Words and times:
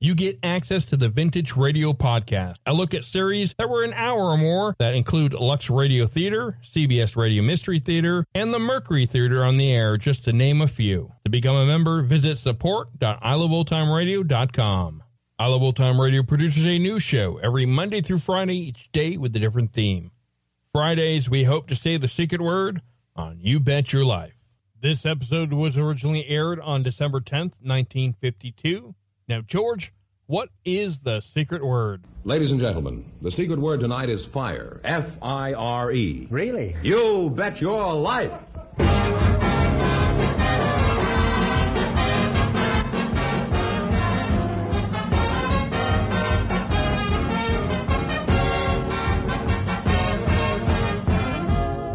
you 0.00 0.14
get 0.14 0.38
access 0.42 0.84
to 0.86 0.96
the 0.96 1.08
Vintage 1.08 1.56
Radio 1.56 1.92
Podcast. 1.92 2.56
I 2.66 2.72
look 2.72 2.94
at 2.94 3.04
series 3.04 3.54
that 3.58 3.70
were 3.70 3.84
an 3.84 3.92
hour 3.94 4.30
or 4.30 4.36
more 4.36 4.74
that 4.78 4.94
include 4.94 5.32
Lux 5.32 5.70
Radio 5.70 6.06
Theater, 6.06 6.58
CBS 6.62 7.16
Radio 7.16 7.42
Mystery 7.42 7.78
Theater, 7.78 8.26
and 8.34 8.52
the 8.52 8.58
Mercury 8.58 9.06
Theater 9.06 9.44
on 9.44 9.56
the 9.56 9.72
air, 9.72 9.96
just 9.96 10.24
to 10.24 10.32
name 10.32 10.60
a 10.60 10.68
few. 10.68 11.12
To 11.24 11.30
become 11.30 11.56
a 11.56 11.66
member, 11.66 12.02
visit 12.02 12.38
support.iloveoldtimeradio.com. 12.38 15.02
I 15.38 15.46
Love 15.46 15.62
Old 15.62 15.76
Time 15.76 16.00
Radio 16.00 16.22
produces 16.22 16.64
a 16.64 16.78
new 16.78 17.00
show 17.00 17.38
every 17.38 17.66
Monday 17.66 18.00
through 18.00 18.20
Friday, 18.20 18.56
each 18.56 18.90
day 18.92 19.16
with 19.16 19.34
a 19.34 19.38
different 19.38 19.72
theme. 19.72 20.10
Fridays, 20.72 21.30
we 21.30 21.44
hope 21.44 21.66
to 21.68 21.76
say 21.76 21.96
the 21.96 22.08
secret 22.08 22.40
word 22.40 22.82
on 23.16 23.38
You 23.40 23.58
Bet 23.58 23.92
Your 23.92 24.04
Life. 24.04 24.34
This 24.80 25.06
episode 25.06 25.52
was 25.52 25.78
originally 25.78 26.26
aired 26.28 26.60
on 26.60 26.82
December 26.82 27.20
10th, 27.20 27.54
1952. 27.62 28.94
Now, 29.26 29.40
George, 29.40 29.90
what 30.26 30.50
is 30.66 30.98
the 30.98 31.20
secret 31.22 31.64
word? 31.64 32.04
Ladies 32.24 32.50
and 32.50 32.60
gentlemen, 32.60 33.10
the 33.22 33.30
secret 33.30 33.58
word 33.58 33.80
tonight 33.80 34.10
is 34.10 34.26
fire. 34.26 34.82
F 34.84 35.16
I 35.22 35.54
R 35.54 35.92
E. 35.92 36.26
Really? 36.30 36.76
You 36.82 37.30
bet 37.30 37.58
your 37.60 37.94
life. 37.94 38.32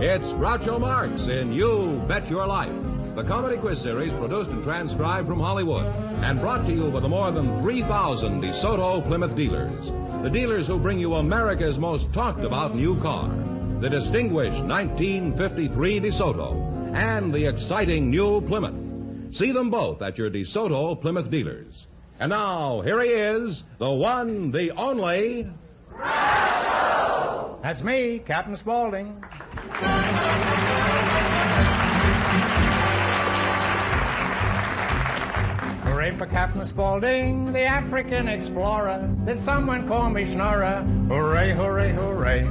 It's 0.01 0.33
Groucho 0.33 0.79
Marx 0.79 1.27
in 1.27 1.53
You 1.53 2.03
Bet 2.07 2.29
Your 2.29 2.47
Life, 2.47 2.73
the 3.15 3.23
comedy 3.23 3.57
quiz 3.57 3.81
series 3.81 4.13
produced 4.13 4.51
and 4.51 4.63
transcribed 4.63 5.27
from 5.27 5.39
Hollywood 5.39 5.85
and 6.23 6.39
brought 6.39 6.65
to 6.65 6.73
you 6.73 6.89
by 6.91 6.99
the 6.99 7.09
more 7.09 7.31
than 7.31 7.61
3,000 7.61 8.41
DeSoto 8.41 9.05
Plymouth 9.05 9.35
dealers. 9.35 9.91
The 10.23 10.29
dealers 10.29 10.67
who 10.67 10.79
bring 10.79 10.99
you 10.99 11.15
America's 11.15 11.79
most 11.79 12.13
talked 12.13 12.43
about 12.43 12.75
new 12.75 12.99
car, 13.01 13.29
the 13.79 13.89
distinguished 13.89 14.63
1953 14.63 15.99
DeSoto, 16.01 16.93
and 16.93 17.33
the 17.33 17.45
exciting 17.45 18.09
new 18.09 18.41
Plymouth. 18.41 19.35
See 19.35 19.51
them 19.51 19.69
both 19.69 20.01
at 20.01 20.17
your 20.17 20.29
DeSoto 20.29 20.99
Plymouth 20.99 21.29
dealers. 21.29 21.87
And 22.19 22.31
now, 22.31 22.81
here 22.81 23.01
he 23.01 23.09
is, 23.09 23.63
the 23.77 23.91
one, 23.91 24.51
the 24.51 24.71
only. 24.71 25.49
That's 27.61 27.83
me, 27.83 28.19
Captain 28.19 28.55
Spaulding. 28.55 29.23
Hooray 36.09 36.17
for 36.17 36.25
Captain 36.25 36.65
Spaulding, 36.65 37.53
the 37.53 37.65
African 37.65 38.27
explorer. 38.27 39.07
Did 39.25 39.39
someone 39.39 39.87
call 39.87 40.09
me 40.09 40.25
Schnorrer? 40.25 40.83
Hooray, 41.07 41.53
hooray, 41.53 41.91
hooray. 41.91 42.49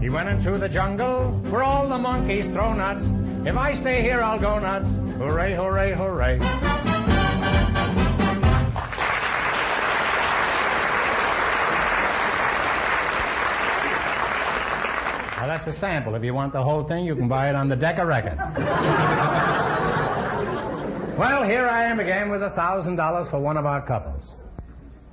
He 0.00 0.10
went 0.10 0.28
into 0.28 0.58
the 0.58 0.68
jungle 0.68 1.30
where 1.50 1.62
all 1.62 1.86
the 1.88 1.98
monkeys 1.98 2.48
throw 2.48 2.72
nuts. 2.72 3.08
If 3.46 3.56
I 3.56 3.74
stay 3.74 4.02
here, 4.02 4.20
I'll 4.20 4.40
go 4.40 4.58
nuts. 4.58 4.90
Hooray, 5.18 5.54
hooray, 5.54 5.92
hooray. 5.92 6.38
Now, 15.38 15.46
that's 15.46 15.68
a 15.68 15.72
sample. 15.72 16.16
If 16.16 16.24
you 16.24 16.34
want 16.34 16.52
the 16.52 16.64
whole 16.64 16.82
thing, 16.82 17.04
you 17.04 17.14
can 17.14 17.28
buy 17.28 17.48
it 17.48 17.54
on 17.54 17.68
the 17.68 17.76
Decca 17.76 18.04
record. 18.04 18.38
well, 21.22 21.44
here 21.44 21.68
I 21.68 21.84
am 21.84 22.00
again 22.00 22.30
with 22.30 22.42
a 22.42 22.50
thousand 22.50 22.96
dollars 22.96 23.28
for 23.28 23.38
one 23.38 23.56
of 23.56 23.64
our 23.64 23.80
couples. 23.80 24.34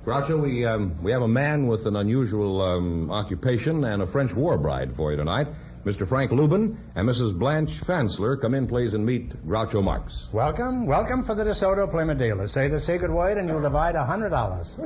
Groucho, 0.04 0.42
we, 0.42 0.64
um, 0.66 1.00
we 1.04 1.12
have 1.12 1.22
a 1.22 1.28
man 1.28 1.68
with 1.68 1.86
an 1.86 1.94
unusual 1.94 2.60
um, 2.62 3.12
occupation 3.12 3.84
and 3.84 4.02
a 4.02 4.08
French 4.08 4.34
war 4.34 4.58
bride 4.58 4.96
for 4.96 5.12
you 5.12 5.16
tonight. 5.16 5.46
Mr. 5.84 6.08
Frank 6.08 6.32
Lubin 6.32 6.76
and 6.96 7.08
Mrs. 7.08 7.38
Blanche 7.38 7.80
Fansler 7.80 8.40
come 8.40 8.54
in, 8.54 8.66
please, 8.66 8.92
and 8.92 9.06
meet 9.06 9.30
Groucho 9.46 9.84
Marx. 9.84 10.26
Welcome, 10.32 10.84
welcome 10.84 11.22
for 11.22 11.36
the 11.36 11.44
DeSoto 11.44 11.88
Plymouth 11.88 12.18
dealer. 12.18 12.48
Say 12.48 12.66
the 12.66 12.80
secret 12.80 13.12
word 13.12 13.38
and 13.38 13.48
you'll 13.48 13.62
divide 13.62 13.94
a 13.94 14.04
hundred 14.04 14.30
dollars. 14.30 14.76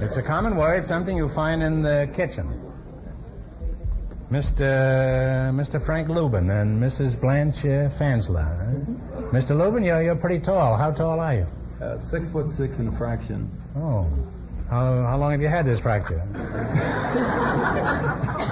It's 0.00 0.16
a 0.16 0.22
common 0.22 0.56
word, 0.56 0.84
something 0.84 1.16
you 1.16 1.28
find 1.28 1.62
in 1.62 1.82
the 1.82 2.10
kitchen. 2.12 2.71
Mr. 4.32 5.52
Mr. 5.52 5.80
Frank 5.80 6.08
Lubin 6.08 6.48
and 6.48 6.82
Mrs. 6.82 7.20
Blanche 7.20 7.66
uh, 7.66 7.90
Fansler. 7.90 8.40
huh? 8.40 9.28
Mr. 9.30 9.54
Lubin, 9.54 9.84
you're, 9.84 10.02
you're 10.02 10.16
pretty 10.16 10.38
tall. 10.38 10.74
How 10.74 10.90
tall 10.90 11.20
are 11.20 11.34
you? 11.34 11.46
Uh, 11.82 11.98
six 11.98 12.28
foot 12.28 12.50
six 12.50 12.78
and 12.78 12.88
a 12.88 12.92
fraction. 12.92 13.50
Oh. 13.76 14.10
How, 14.70 15.02
how 15.02 15.18
long 15.18 15.32
have 15.32 15.42
you 15.42 15.48
had 15.48 15.66
this 15.66 15.80
fracture? 15.80 16.22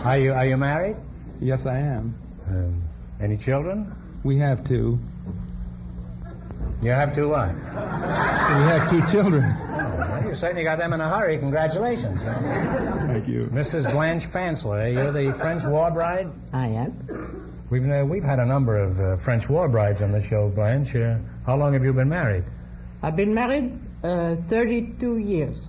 are 0.05 0.19
you 0.19 0.35
are 0.35 0.45
you 0.45 0.59
married? 0.59 0.97
Yes, 1.41 1.65
I 1.65 1.79
am. 1.79 2.15
Um, 2.47 2.83
any 3.19 3.39
children? 3.39 3.91
We 4.23 4.37
have 4.37 4.63
two. 4.63 4.99
You 6.83 6.91
have 6.91 7.15
two 7.15 7.29
what? 7.29 7.55
We 7.55 7.61
have 7.61 8.89
two 8.89 9.05
children. 9.07 9.43
Well, 9.43 10.25
you 10.27 10.35
certainly 10.35 10.65
got 10.65 10.79
them 10.79 10.93
in 10.95 11.01
a 11.01 11.09
hurry. 11.09 11.37
Congratulations. 11.39 12.25
Thank 12.25 13.29
you. 13.29 13.47
Mrs. 13.53 13.91
Blanche 13.93 14.27
Fansler, 14.27 14.85
are 14.85 14.89
you're 14.89 15.13
the 15.13 15.33
French 15.35 15.65
war 15.65 15.91
bride? 15.91 16.31
I 16.53 16.69
am. 16.69 17.65
We've 17.69 17.89
uh, 17.89 18.05
we've 18.09 18.25
had 18.25 18.39
a 18.39 18.47
number 18.47 18.77
of 18.77 18.99
uh, 18.99 19.17
French 19.19 19.49
war 19.49 19.69
brides 19.69 20.01
on 20.03 20.11
the 20.13 20.23
show, 20.23 20.49
Blanche. 20.49 20.97
Uh, 20.97 21.19
how 21.47 21.57
long 21.57 21.75
have 21.75 21.85
you 21.85 21.93
been 21.93 22.09
married? 22.09 22.45
I've 23.03 23.17
been 23.17 23.35
married 23.35 23.79
uh, 24.03 24.37
32 24.49 25.19
years. 25.19 25.69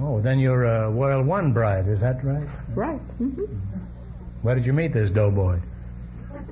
Oh, 0.00 0.20
then 0.20 0.38
you're 0.38 0.64
a 0.64 0.90
World 0.90 1.26
One 1.26 1.52
bride, 1.52 1.86
is 1.88 2.00
that 2.00 2.24
right? 2.24 2.48
Right. 2.74 2.98
hmm 3.18 3.44
Where 4.42 4.54
did 4.54 4.66
you 4.66 4.72
meet 4.72 4.92
this 4.92 5.10
doughboy? 5.10 5.60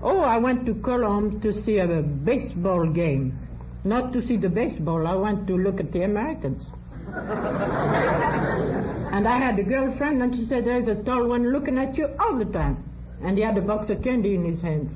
Oh, 0.03 0.21
I 0.21 0.39
went 0.39 0.67
to 0.67 0.75
Cologne 0.75 1.41
to 1.41 1.53
see 1.53 1.79
a 1.79 2.03
baseball 2.03 2.87
game. 2.87 3.39
Not 3.85 4.13
to 4.13 4.23
see 4.23 4.37
the 4.37 4.49
baseball, 4.49 5.07
I 5.07 5.15
went 5.15 5.47
to 5.47 5.57
look 5.57 5.81
at 5.81 5.93
the 5.93 6.03
Americans. 6.03 6.65
And 9.13 9.29
I 9.29 9.37
had 9.37 9.59
a 9.59 9.63
girlfriend, 9.63 10.23
and 10.23 10.35
she 10.35 10.41
said, 10.41 10.65
there's 10.65 10.89
a 10.89 10.95
tall 10.95 11.29
one 11.29 11.53
looking 11.53 11.77
at 11.77 11.99
you 11.99 12.09
all 12.19 12.35
the 12.35 12.47
time. 12.47 12.83
And 13.23 13.37
he 13.37 13.45
had 13.45 13.59
a 13.59 13.61
box 13.61 13.91
of 13.91 14.03
candy 14.03 14.35
in 14.35 14.43
his 14.43 14.63
hands. 14.63 14.91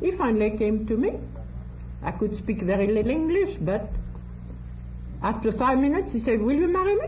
He 0.00 0.10
finally 0.10 0.50
came 0.58 0.86
to 0.88 0.96
me. 0.96 1.20
I 2.02 2.10
could 2.10 2.34
speak 2.34 2.62
very 2.62 2.88
little 2.88 3.12
English, 3.12 3.54
but 3.60 3.88
after 5.22 5.52
five 5.52 5.78
minutes, 5.78 6.12
he 6.12 6.18
said, 6.18 6.42
will 6.42 6.56
you 6.56 6.66
marry 6.66 6.96
me? 6.96 7.06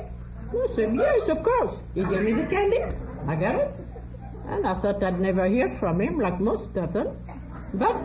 I 0.53 0.67
said, 0.77 0.95
yes, 0.95 1.29
of 1.29 1.43
course. 1.43 1.75
He 1.97 2.05
gave 2.05 2.23
me 2.23 2.33
the 2.33 2.47
candy. 2.47 2.79
I 3.27 3.35
got 3.35 3.56
it. 3.56 3.84
And 4.49 4.67
I 4.67 4.75
thought 4.75 5.02
I'd 5.02 5.20
never 5.20 5.46
hear 5.46 5.70
from 5.70 6.00
him, 6.00 6.19
like 6.19 6.41
most 6.41 6.76
of 6.76 6.93
them. 6.93 7.17
But 7.73 7.96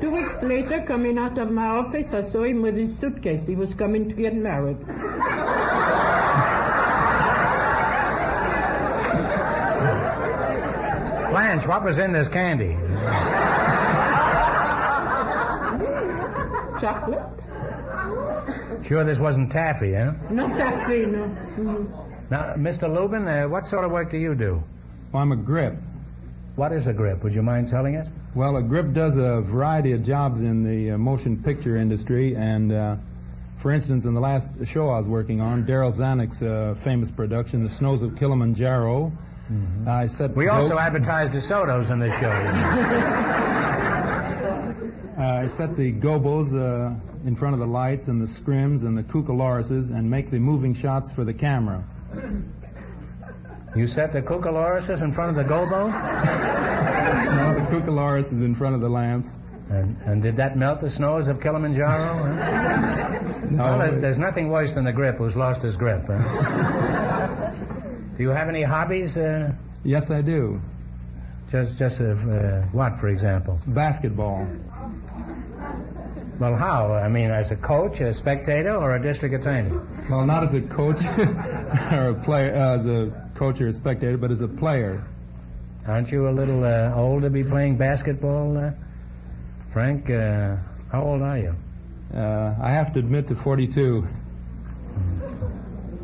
two 0.00 0.10
weeks 0.10 0.40
later, 0.42 0.82
coming 0.82 1.18
out 1.18 1.38
of 1.38 1.50
my 1.50 1.66
office, 1.66 2.12
I 2.14 2.20
saw 2.22 2.42
him 2.44 2.62
with 2.62 2.76
his 2.76 2.96
suitcase. 2.96 3.46
He 3.46 3.56
was 3.56 3.74
coming 3.74 4.08
to 4.08 4.14
get 4.14 4.34
married. 4.34 4.78
Blanche, 11.30 11.66
what 11.66 11.84
was 11.84 11.98
in 12.00 12.12
this 12.12 12.26
candy? 12.28 12.76
Chocolate? 16.80 17.22
Sure 18.82 19.04
this 19.04 19.18
wasn't 19.18 19.52
taffy, 19.52 19.94
huh? 19.94 20.12
Not 20.30 20.56
taffy, 20.58 21.06
no. 21.06 21.28
Mhm. 21.56 21.86
Now, 22.30 22.54
Mr. 22.54 22.92
Lubin, 22.92 23.28
uh, 23.28 23.46
what 23.48 23.66
sort 23.66 23.84
of 23.84 23.90
work 23.92 24.10
do 24.10 24.18
you 24.18 24.34
do? 24.34 24.62
Well, 25.12 25.22
I'm 25.22 25.32
a 25.32 25.36
grip. 25.36 25.74
What 26.56 26.72
is 26.72 26.86
a 26.86 26.92
grip? 26.92 27.22
Would 27.24 27.34
you 27.34 27.42
mind 27.42 27.68
telling 27.68 27.96
us? 27.96 28.08
Well, 28.34 28.56
a 28.56 28.62
grip 28.62 28.92
does 28.92 29.16
a 29.16 29.40
variety 29.40 29.92
of 29.92 30.02
jobs 30.02 30.42
in 30.42 30.62
the 30.64 30.92
uh, 30.92 30.98
motion 30.98 31.42
picture 31.42 31.76
industry, 31.76 32.36
and 32.36 32.72
uh, 32.72 32.96
for 33.58 33.70
instance, 33.70 34.04
in 34.04 34.14
the 34.14 34.20
last 34.20 34.48
show 34.66 34.88
I 34.88 34.98
was 34.98 35.08
working 35.08 35.40
on, 35.40 35.64
Darryl 35.64 35.92
Zanuck's 35.92 36.42
uh, 36.42 36.74
famous 36.80 37.10
production, 37.10 37.64
The 37.64 37.70
Snows 37.70 38.02
of 38.02 38.16
Kilimanjaro, 38.16 39.12
I 39.86 40.06
set. 40.06 40.30
Mm-hmm. 40.30 40.38
We 40.38 40.48
also 40.48 40.78
advertised 40.78 41.32
DeSoto's 41.32 41.90
in 41.90 41.98
this 41.98 42.16
show. 42.18 42.30
Uh, 45.18 45.42
I 45.42 45.48
set 45.48 45.76
the 45.76 45.92
gobos 45.92 46.54
uh, 46.54 46.94
in 47.26 47.36
front 47.36 47.52
of 47.52 47.60
the 47.60 47.66
lights 47.66 48.08
and 48.08 48.18
the 48.18 48.24
scrims 48.24 48.84
and 48.84 48.96
the 48.96 49.02
cucalorises 49.02 49.90
and 49.90 50.08
make 50.08 50.30
the 50.30 50.38
moving 50.38 50.72
shots 50.72 51.12
for 51.12 51.24
the 51.24 51.34
camera. 51.34 51.84
You 53.74 53.86
set 53.86 54.12
the 54.12 54.20
cucalorises 54.20 55.02
in 55.02 55.12
front 55.12 55.30
of 55.30 55.36
the 55.36 55.52
gobo? 55.52 55.90
Now 57.30 57.54
the 57.54 57.60
cucaloris 57.60 58.32
is 58.32 58.42
in 58.42 58.54
front 58.54 58.74
of 58.74 58.80
the 58.80 58.88
lamps. 58.88 59.30
And, 59.70 59.96
and 60.04 60.20
did 60.20 60.36
that 60.36 60.56
melt 60.56 60.80
the 60.80 60.90
snows 60.90 61.28
of 61.28 61.40
Kilimanjaro? 61.40 61.96
huh? 61.96 63.18
No, 63.50 63.64
well, 63.64 63.78
there's, 63.78 63.98
there's 63.98 64.18
nothing 64.18 64.48
worse 64.48 64.74
than 64.74 64.84
the 64.84 64.92
grip 64.92 65.16
who's 65.16 65.36
lost 65.36 65.62
his 65.62 65.76
grip. 65.76 66.04
Huh? 66.06 67.50
do 68.16 68.22
you 68.22 68.28
have 68.28 68.48
any 68.48 68.62
hobbies? 68.62 69.16
Uh, 69.18 69.52
yes, 69.84 70.10
I 70.10 70.20
do. 70.20 70.60
just, 71.50 71.78
just 71.78 72.00
uh, 72.00 72.04
uh, 72.04 72.62
what, 72.72 72.98
for 73.00 73.08
example? 73.08 73.58
Basketball. 73.66 74.46
Well, 76.38 76.56
how? 76.56 76.92
I 76.92 77.08
mean, 77.08 77.30
as 77.30 77.50
a 77.50 77.56
coach, 77.56 78.00
a 78.00 78.14
spectator, 78.14 78.74
or 78.74 78.94
a 78.94 79.02
district 79.02 79.34
attorney? 79.34 79.76
Well, 80.08 80.26
not 80.26 80.44
as 80.44 80.54
a 80.54 80.60
coach 80.62 81.02
or 81.92 82.10
a 82.10 82.14
player, 82.14 82.54
uh, 82.54 82.78
as 82.78 82.86
a 82.86 83.29
coach 83.40 83.58
or 83.62 83.68
a 83.68 83.72
spectator, 83.72 84.18
but 84.18 84.30
as 84.30 84.42
a 84.42 84.48
player. 84.48 85.02
Aren't 85.88 86.12
you 86.12 86.28
a 86.28 86.30
little 86.30 86.62
uh, 86.62 86.92
old 86.94 87.22
to 87.22 87.30
be 87.30 87.42
playing 87.42 87.78
basketball, 87.78 88.54
uh, 88.58 88.72
Frank? 89.72 90.10
Uh, 90.10 90.56
how 90.92 91.02
old 91.02 91.22
are 91.22 91.38
you? 91.38 91.56
Uh, 92.14 92.54
I 92.60 92.72
have 92.72 92.92
to 92.92 92.98
admit 92.98 93.28
to 93.28 93.34
42. 93.34 94.06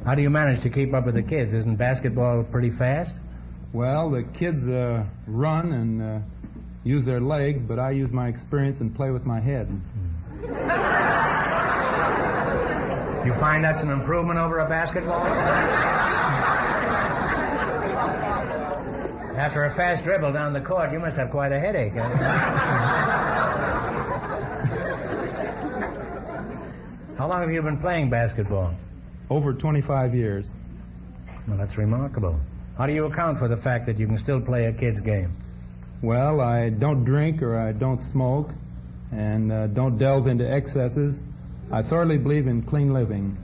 How 0.07 0.15
do 0.15 0.23
you 0.23 0.31
manage 0.31 0.61
to 0.61 0.71
keep 0.71 0.95
up 0.95 1.05
with 1.05 1.15
the 1.15 1.23
kids? 1.23 1.53
Isn't 1.53 1.77
basketball 1.77 2.43
pretty 2.43 2.71
fast? 2.71 3.21
Well, 3.75 4.09
the 4.09 4.23
kids 4.23 4.67
uh, 4.67 5.05
run 5.27 5.73
and 5.73 6.03
uh, 6.03 6.21
use 6.85 7.05
their 7.05 7.21
legs, 7.21 7.63
but 7.63 7.79
I 7.79 7.91
use 7.91 8.15
my 8.15 8.29
experience 8.29 8.81
and 8.81 8.95
play 8.95 9.11
with 9.11 9.27
my 9.27 9.41
head. 9.41 9.69
You 13.27 13.35
find 13.35 13.63
that's 13.63 13.83
an 13.83 13.91
improvement 13.91 14.39
over 14.39 14.59
a 14.61 14.67
basketball? 14.67 15.27
After 19.37 19.65
a 19.65 19.71
fast 19.71 20.03
dribble 20.03 20.33
down 20.33 20.55
the 20.55 20.63
court, 20.63 20.93
you 20.93 20.99
must 20.99 21.19
have 21.19 21.31
quite 21.31 21.53
a 21.53 21.61
headache. 21.61 21.93
How 27.19 27.29
long 27.29 27.43
have 27.43 27.53
you 27.53 27.61
been 27.61 27.77
playing 27.77 28.09
basketball? 28.09 28.75
Over 29.29 29.53
25 29.53 30.15
years. 30.15 30.55
Well, 31.47 31.59
that's 31.59 31.77
remarkable. 31.77 32.41
How 32.79 32.87
do 32.87 32.95
you 32.95 33.05
account 33.05 33.39
for 33.39 33.47
the 33.47 33.59
fact 33.59 33.85
that 33.87 33.99
you 33.99 34.07
can 34.07 34.17
still 34.17 34.41
play 34.41 34.67
a 34.67 34.73
kid's 34.73 35.03
game? 35.03 35.33
Well, 36.01 36.41
I 36.41 36.71
don't 36.71 37.05
drink 37.05 37.43
or 37.43 37.59
I 37.59 37.73
don't 37.73 37.99
smoke 37.99 38.55
and 39.13 39.53
uh, 39.53 39.67
don't 39.67 39.99
delve 39.99 40.29
into 40.29 40.51
excesses. 40.51 41.21
I 41.71 41.83
thoroughly 41.83 42.17
believe 42.17 42.47
in 42.47 42.63
clean 42.63 42.95
living. 42.95 43.37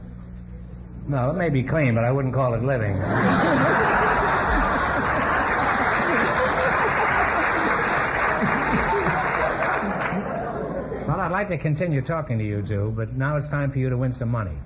No, 1.06 1.30
it 1.30 1.34
may 1.34 1.50
be 1.50 1.62
clean, 1.62 1.94
but 1.94 2.04
I 2.04 2.12
wouldn't 2.12 2.32
call 2.32 2.54
it 2.54 2.62
living. 2.62 2.96
like 11.42 11.58
to 11.58 11.58
continue 11.58 12.00
talking 12.00 12.38
to 12.38 12.44
you 12.44 12.62
two, 12.62 12.92
but 12.94 13.14
now 13.14 13.34
it's 13.34 13.48
time 13.48 13.72
for 13.72 13.80
you 13.80 13.90
to 13.90 13.96
win 13.96 14.12
some 14.12 14.28
money. 14.28 14.56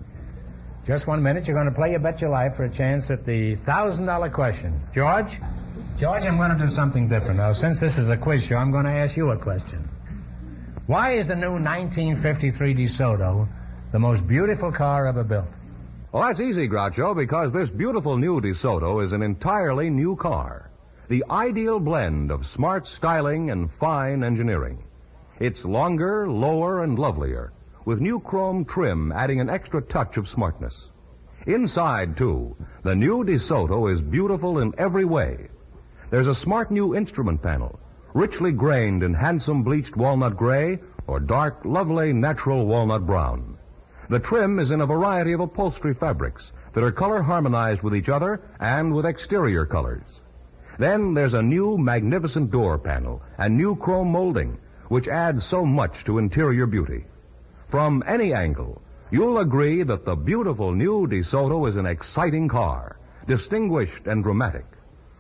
Just 0.85 1.07
one 1.07 1.23
minute, 1.23 1.49
you're 1.49 1.57
going 1.57 1.71
to 1.71 1.75
play 1.75 1.93
You 1.93 1.99
Bet 1.99 2.21
Your 2.21 2.29
Life 2.29 2.57
for 2.57 2.65
a 2.65 2.71
chance 2.71 3.11
at 3.11 3.25
the 3.25 3.57
$1,000 3.57 4.33
question. 4.35 4.79
George? 4.93 5.39
George, 5.97 6.27
I'm 6.27 6.37
going 6.37 6.51
to 6.51 6.59
do 6.59 6.69
something 6.69 7.09
different. 7.09 7.39
Now, 7.39 7.55
since 7.55 7.81
this 7.81 7.97
is 7.97 8.11
a 8.11 8.17
quiz 8.19 8.45
show, 8.45 8.57
I'm 8.57 8.73
going 8.73 8.85
to 8.85 8.91
ask 8.91 9.17
you 9.17 9.31
a 9.31 9.39
question. 9.39 9.89
Why 10.87 11.13
is 11.13 11.29
the 11.29 11.35
new 11.35 11.53
1953 11.53 12.75
DeSoto 12.75 13.49
the 13.91 13.99
most 13.99 14.29
beautiful 14.29 14.71
car 14.71 15.07
ever 15.07 15.25
built? 15.25 15.49
Well, 16.13 16.25
that's 16.25 16.41
easy, 16.41 16.69
Groucho, 16.69 17.17
because 17.17 17.53
this 17.53 17.71
beautiful 17.71 18.19
new 18.19 18.43
DeSoto 18.43 19.03
is 19.03 19.15
an 19.15 19.23
entirely 19.23 19.89
new 19.89 20.15
car. 20.15 20.69
The 21.09 21.25
ideal 21.31 21.81
blend 21.81 22.31
of 22.31 22.45
smart 22.45 22.87
styling 22.87 23.49
and 23.51 23.73
fine 23.73 24.23
engineering. 24.23 24.85
It's 25.39 25.67
longer, 25.67 26.27
lower, 26.27 26.83
and 26.83 26.99
lovelier, 26.99 27.53
with 27.85 28.01
new 28.01 28.21
chrome 28.21 28.65
trim 28.65 29.13
adding 29.13 29.39
an 29.39 29.51
extra 29.51 29.83
touch 29.83 30.17
of 30.17 30.27
smartness. 30.27 30.91
Inside, 31.47 32.17
too, 32.17 32.57
the 32.83 32.95
new 32.95 33.23
DeSoto 33.23 33.93
is 33.93 34.01
beautiful 34.01 34.59
in 34.59 34.73
every 34.79 35.05
way. 35.05 35.49
There's 36.09 36.27
a 36.27 36.35
smart 36.35 36.71
new 36.71 36.95
instrument 36.95 37.43
panel, 37.43 37.79
richly 38.15 38.51
grained 38.51 39.03
in 39.03 39.13
handsome 39.13 39.63
bleached 39.63 39.95
walnut 39.95 40.39
gray 40.39 40.81
or 41.07 41.21
dark, 41.21 41.67
lovely 41.67 42.15
natural 42.15 42.65
walnut 42.65 43.05
brown. 43.05 43.59
The 44.09 44.21
trim 44.21 44.59
is 44.59 44.71
in 44.71 44.81
a 44.81 44.87
variety 44.87 45.33
of 45.33 45.41
upholstery 45.41 45.93
fabrics 45.93 46.51
that 46.73 46.83
are 46.83 46.93
color 46.93 47.21
harmonized 47.21 47.83
with 47.83 47.95
each 47.95 48.09
other 48.09 48.41
and 48.59 48.95
with 48.95 49.05
exterior 49.05 49.67
colors. 49.67 50.23
Then 50.79 51.13
there's 51.13 51.35
a 51.35 51.43
new 51.43 51.77
magnificent 51.77 52.51
door 52.51 52.79
panel 52.79 53.21
and 53.37 53.57
new 53.57 53.77
chrome 53.77 54.13
molding, 54.13 54.59
which 54.89 55.09
adds 55.09 55.45
so 55.45 55.65
much 55.65 56.05
to 56.05 56.19
interior 56.19 56.67
beauty. 56.67 57.05
From 57.67 58.03
any 58.07 58.33
angle, 58.33 58.83
you'll 59.11 59.39
agree 59.39 59.83
that 59.83 60.05
the 60.05 60.17
beautiful 60.17 60.73
new 60.73 61.07
DeSoto 61.07 61.69
is 61.69 61.77
an 61.77 61.87
exciting 61.87 62.49
car, 62.49 62.99
distinguished 63.27 64.07
and 64.07 64.23
dramatic. 64.23 64.67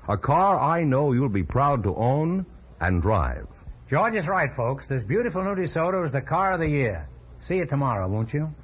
A 0.08 0.16
car 0.16 0.58
I 0.58 0.84
know 0.84 1.12
you'll 1.12 1.28
be 1.28 1.42
proud 1.42 1.82
to 1.82 1.94
own 1.96 2.46
and 2.80 3.02
drive. 3.02 3.48
George 3.88 4.14
is 4.14 4.28
right, 4.28 4.52
folks. 4.52 4.86
This 4.86 5.02
beautiful 5.02 5.42
new 5.42 5.54
DeSoto 5.54 6.04
is 6.04 6.12
the 6.12 6.22
car 6.22 6.52
of 6.52 6.60
the 6.60 6.68
year. 6.68 7.08
See 7.38 7.58
you 7.58 7.66
tomorrow, 7.66 8.08
won't 8.08 8.32
you? 8.32 8.54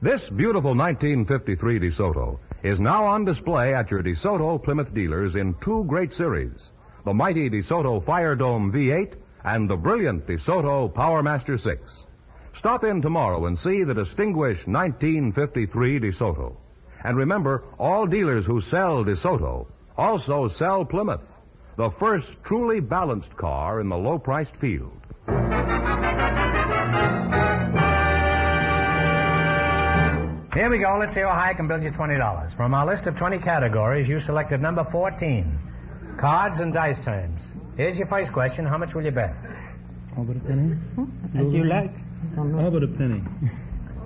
This 0.00 0.30
beautiful 0.30 0.74
1953 0.74 1.80
DeSoto 1.80 2.38
is 2.62 2.80
now 2.80 3.04
on 3.06 3.24
display 3.24 3.74
at 3.74 3.90
your 3.90 4.02
DeSoto 4.02 4.62
Plymouth 4.62 4.94
dealers 4.94 5.36
in 5.36 5.54
two 5.54 5.84
great 5.84 6.12
series 6.12 6.72
the 7.04 7.14
mighty 7.14 7.48
DeSoto 7.48 8.02
Fire 8.02 8.36
Dome 8.36 8.70
V8 8.70 9.14
and 9.44 9.68
the 9.68 9.76
brilliant 9.76 10.26
DeSoto 10.26 10.92
Powermaster 10.92 11.58
6. 11.58 12.06
Stop 12.52 12.84
in 12.84 13.02
tomorrow 13.02 13.46
and 13.46 13.58
see 13.58 13.84
the 13.84 13.94
distinguished 13.94 14.66
1953 14.66 16.00
DeSoto. 16.00 16.56
And 17.04 17.16
remember, 17.16 17.62
all 17.78 18.06
dealers 18.06 18.46
who 18.46 18.60
sell 18.60 19.04
DeSoto 19.04 19.66
also 19.96 20.48
sell 20.48 20.84
Plymouth, 20.84 21.34
the 21.76 21.90
first 21.90 22.42
truly 22.42 22.80
balanced 22.80 23.36
car 23.36 23.80
in 23.80 23.88
the 23.88 23.96
low 23.96 24.18
priced 24.18 24.56
field. 24.56 24.92
Here 30.54 30.70
we 30.70 30.78
go. 30.78 30.96
Let's 30.98 31.14
see 31.14 31.20
how 31.20 31.28
high 31.28 31.50
I 31.50 31.54
can 31.54 31.68
build 31.68 31.84
you 31.84 31.90
$20. 31.90 32.52
From 32.54 32.74
our 32.74 32.84
list 32.84 33.06
of 33.06 33.16
20 33.16 33.38
categories, 33.38 34.08
you 34.08 34.18
selected 34.18 34.60
number 34.60 34.82
14 34.82 35.67
cards 36.18 36.60
and 36.60 36.72
dice 36.72 36.98
terms. 36.98 37.52
Here's 37.76 37.98
your 37.98 38.06
first 38.06 38.32
question. 38.32 38.66
How 38.66 38.76
much 38.76 38.94
will 38.94 39.04
you 39.04 39.10
bet? 39.12 39.34
How 40.14 40.22
about 40.22 40.36
a 40.36 40.40
penny? 40.40 40.76
As 41.34 41.52
you 41.52 41.64
like. 41.64 41.92
How 42.34 42.42
about 42.44 42.82
a 42.82 42.88
penny? 42.88 43.22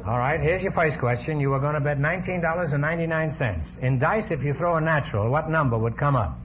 All 0.05 0.19
right, 0.19 0.41
here's 0.41 0.63
your 0.63 0.73
first 0.73 0.99
question. 0.99 1.41
You 1.41 1.51
were 1.51 1.61
going 1.61 1.75
to 1.75 1.81
bet 1.81 1.99
$19.99. 1.99 3.79
In 3.79 3.99
dice, 3.99 4.31
if 4.31 4.43
you 4.43 4.53
throw 4.53 4.77
a 4.77 4.81
natural, 4.81 5.31
what 5.31 5.49
number 5.49 5.79
would 5.79 5.97
come 5.97 6.17
up? 6.17 6.39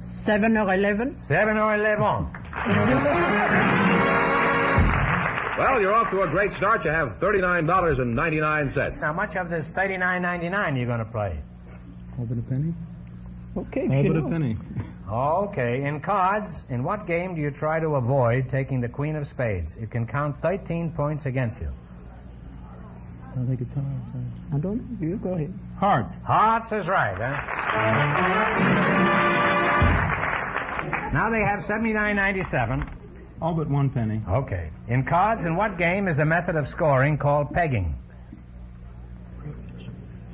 Seven 0.00 0.56
or 0.56 0.72
eleven? 0.72 1.18
Seven 1.18 1.56
or 1.58 1.74
eleven. 1.74 2.28
Well, 5.56 5.80
you're 5.80 5.94
off 5.94 6.10
to 6.10 6.22
a 6.22 6.28
great 6.28 6.52
start. 6.52 6.84
You 6.84 6.90
have 6.90 7.20
$39.99. 7.20 9.00
How 9.00 9.12
much 9.12 9.36
of 9.36 9.48
this 9.50 9.70
$39.99 9.70 10.52
are 10.52 10.76
you 10.76 10.86
going 10.86 10.98
to 10.98 11.04
play? 11.04 11.38
All 12.18 12.26
but 12.26 12.38
a 12.38 12.42
penny? 12.42 12.74
Okay, 13.56 13.86
All 13.86 14.12
but 14.12 14.16
a 14.16 14.28
penny. 14.28 14.56
Okay, 15.10 15.84
in 15.84 16.00
cards, 16.00 16.66
in 16.68 16.82
what 16.82 17.06
game 17.06 17.34
do 17.34 17.40
you 17.40 17.50
try 17.50 17.78
to 17.78 17.94
avoid 17.94 18.48
taking 18.48 18.80
the 18.80 18.88
queen 18.88 19.14
of 19.16 19.28
spades? 19.28 19.76
It 19.76 19.90
can 19.90 20.06
count 20.06 20.40
13 20.42 20.90
points 20.92 21.26
against 21.26 21.60
you. 21.60 21.70
I 23.36 23.44
think 23.46 23.60
it's 23.60 23.74
hearts. 23.74 24.10
I 24.52 24.58
don't 24.58 25.00
know. 25.00 25.06
You 25.06 25.16
go 25.16 25.34
ahead. 25.34 25.52
Hearts. 25.78 26.18
Hearts 26.24 26.72
is 26.72 26.88
right, 26.88 27.16
huh? 27.16 27.30
Now 31.12 31.30
they 31.30 31.42
have 31.42 31.60
79.97. 31.60 32.88
All 33.40 33.54
but 33.54 33.68
one 33.68 33.90
penny. 33.90 34.20
Okay. 34.28 34.70
In 34.88 35.04
cards, 35.04 35.44
in 35.44 35.54
what 35.54 35.78
game 35.78 36.08
is 36.08 36.16
the 36.16 36.24
method 36.24 36.56
of 36.56 36.68
scoring 36.68 37.18
called 37.18 37.52
pegging? 37.52 37.94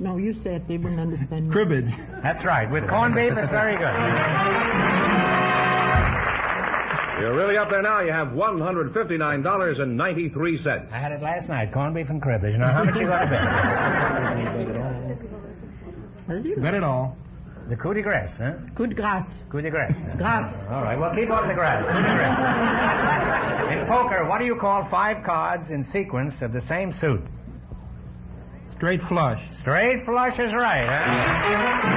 No, 0.01 0.17
you 0.17 0.33
said 0.33 0.67
they 0.67 0.79
wouldn't 0.79 0.99
understand. 0.99 1.53
Cribbage. 1.53 1.93
That's 2.23 2.47
right. 2.47 2.71
With 2.71 2.89
corned 2.89 3.15
beef, 3.15 3.37
it's 3.37 3.51
very 3.51 3.77
good. 3.77 3.95
You're 7.21 7.35
really 7.35 7.59
up 7.59 7.69
there 7.69 7.83
now. 7.83 8.01
You 8.01 8.13
have 8.13 8.29
$159.93. 8.29 10.91
I 10.91 10.97
had 10.97 11.13
it 11.13 11.21
last 11.21 11.51
night, 11.51 11.71
corned 11.71 11.95
beef 11.95 12.09
and 12.09 12.23
cribbage. 12.23 12.57
Now, 12.57 12.73
how 12.73 12.85
much 12.85 12.99
you 12.99 13.07
got 13.07 13.25
to 13.25 13.31
bet? 13.31 13.43
Has 16.29 16.45
he? 16.45 16.55
Bet 16.55 16.73
it 16.73 16.83
all. 16.83 17.19
The 17.69 17.77
coup 17.77 17.93
de 17.93 18.01
grace, 18.01 18.39
huh? 18.39 18.55
Coup 18.75 18.87
de 18.87 18.95
grace. 18.95 19.39
Coup 19.51 19.61
de 19.61 19.69
grace. 19.69 20.01
Grass. 20.17 20.57
All 20.71 20.83
right, 20.83 20.99
well, 20.99 21.15
keep 21.15 21.29
on 21.31 21.47
the 21.47 21.53
grass. 21.53 21.85
Coup 21.85 21.93
de 21.93 22.17
grace. 22.17 22.39
In 23.79 23.85
poker, 23.87 24.25
what 24.25 24.39
do 24.39 24.47
you 24.47 24.57
call 24.57 24.83
five 24.85 25.23
cards 25.23 25.71
in 25.71 25.83
sequence 25.83 26.41
of 26.41 26.55
the 26.55 26.63
same 26.63 26.91
suit? 26.91 27.21
Straight 28.81 29.03
flush. 29.03 29.43
Straight 29.51 30.03
flush 30.05 30.39
is 30.39 30.55
right, 30.55 30.87
huh? 30.89 31.97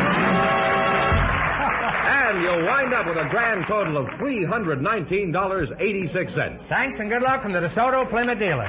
And 2.34 2.44
you'll 2.44 2.66
wind 2.66 2.94
up 2.94 3.06
with 3.06 3.16
a 3.16 3.30
grand 3.30 3.64
total 3.64 3.96
of 3.96 4.10
$319.86. 4.10 6.60
Thanks 6.60 7.00
and 7.00 7.10
good 7.10 7.22
luck 7.22 7.42
from 7.42 7.54
the 7.54 7.62
DeSoto 7.62 8.10
Plymouth 8.10 8.38
dealers. 8.38 8.68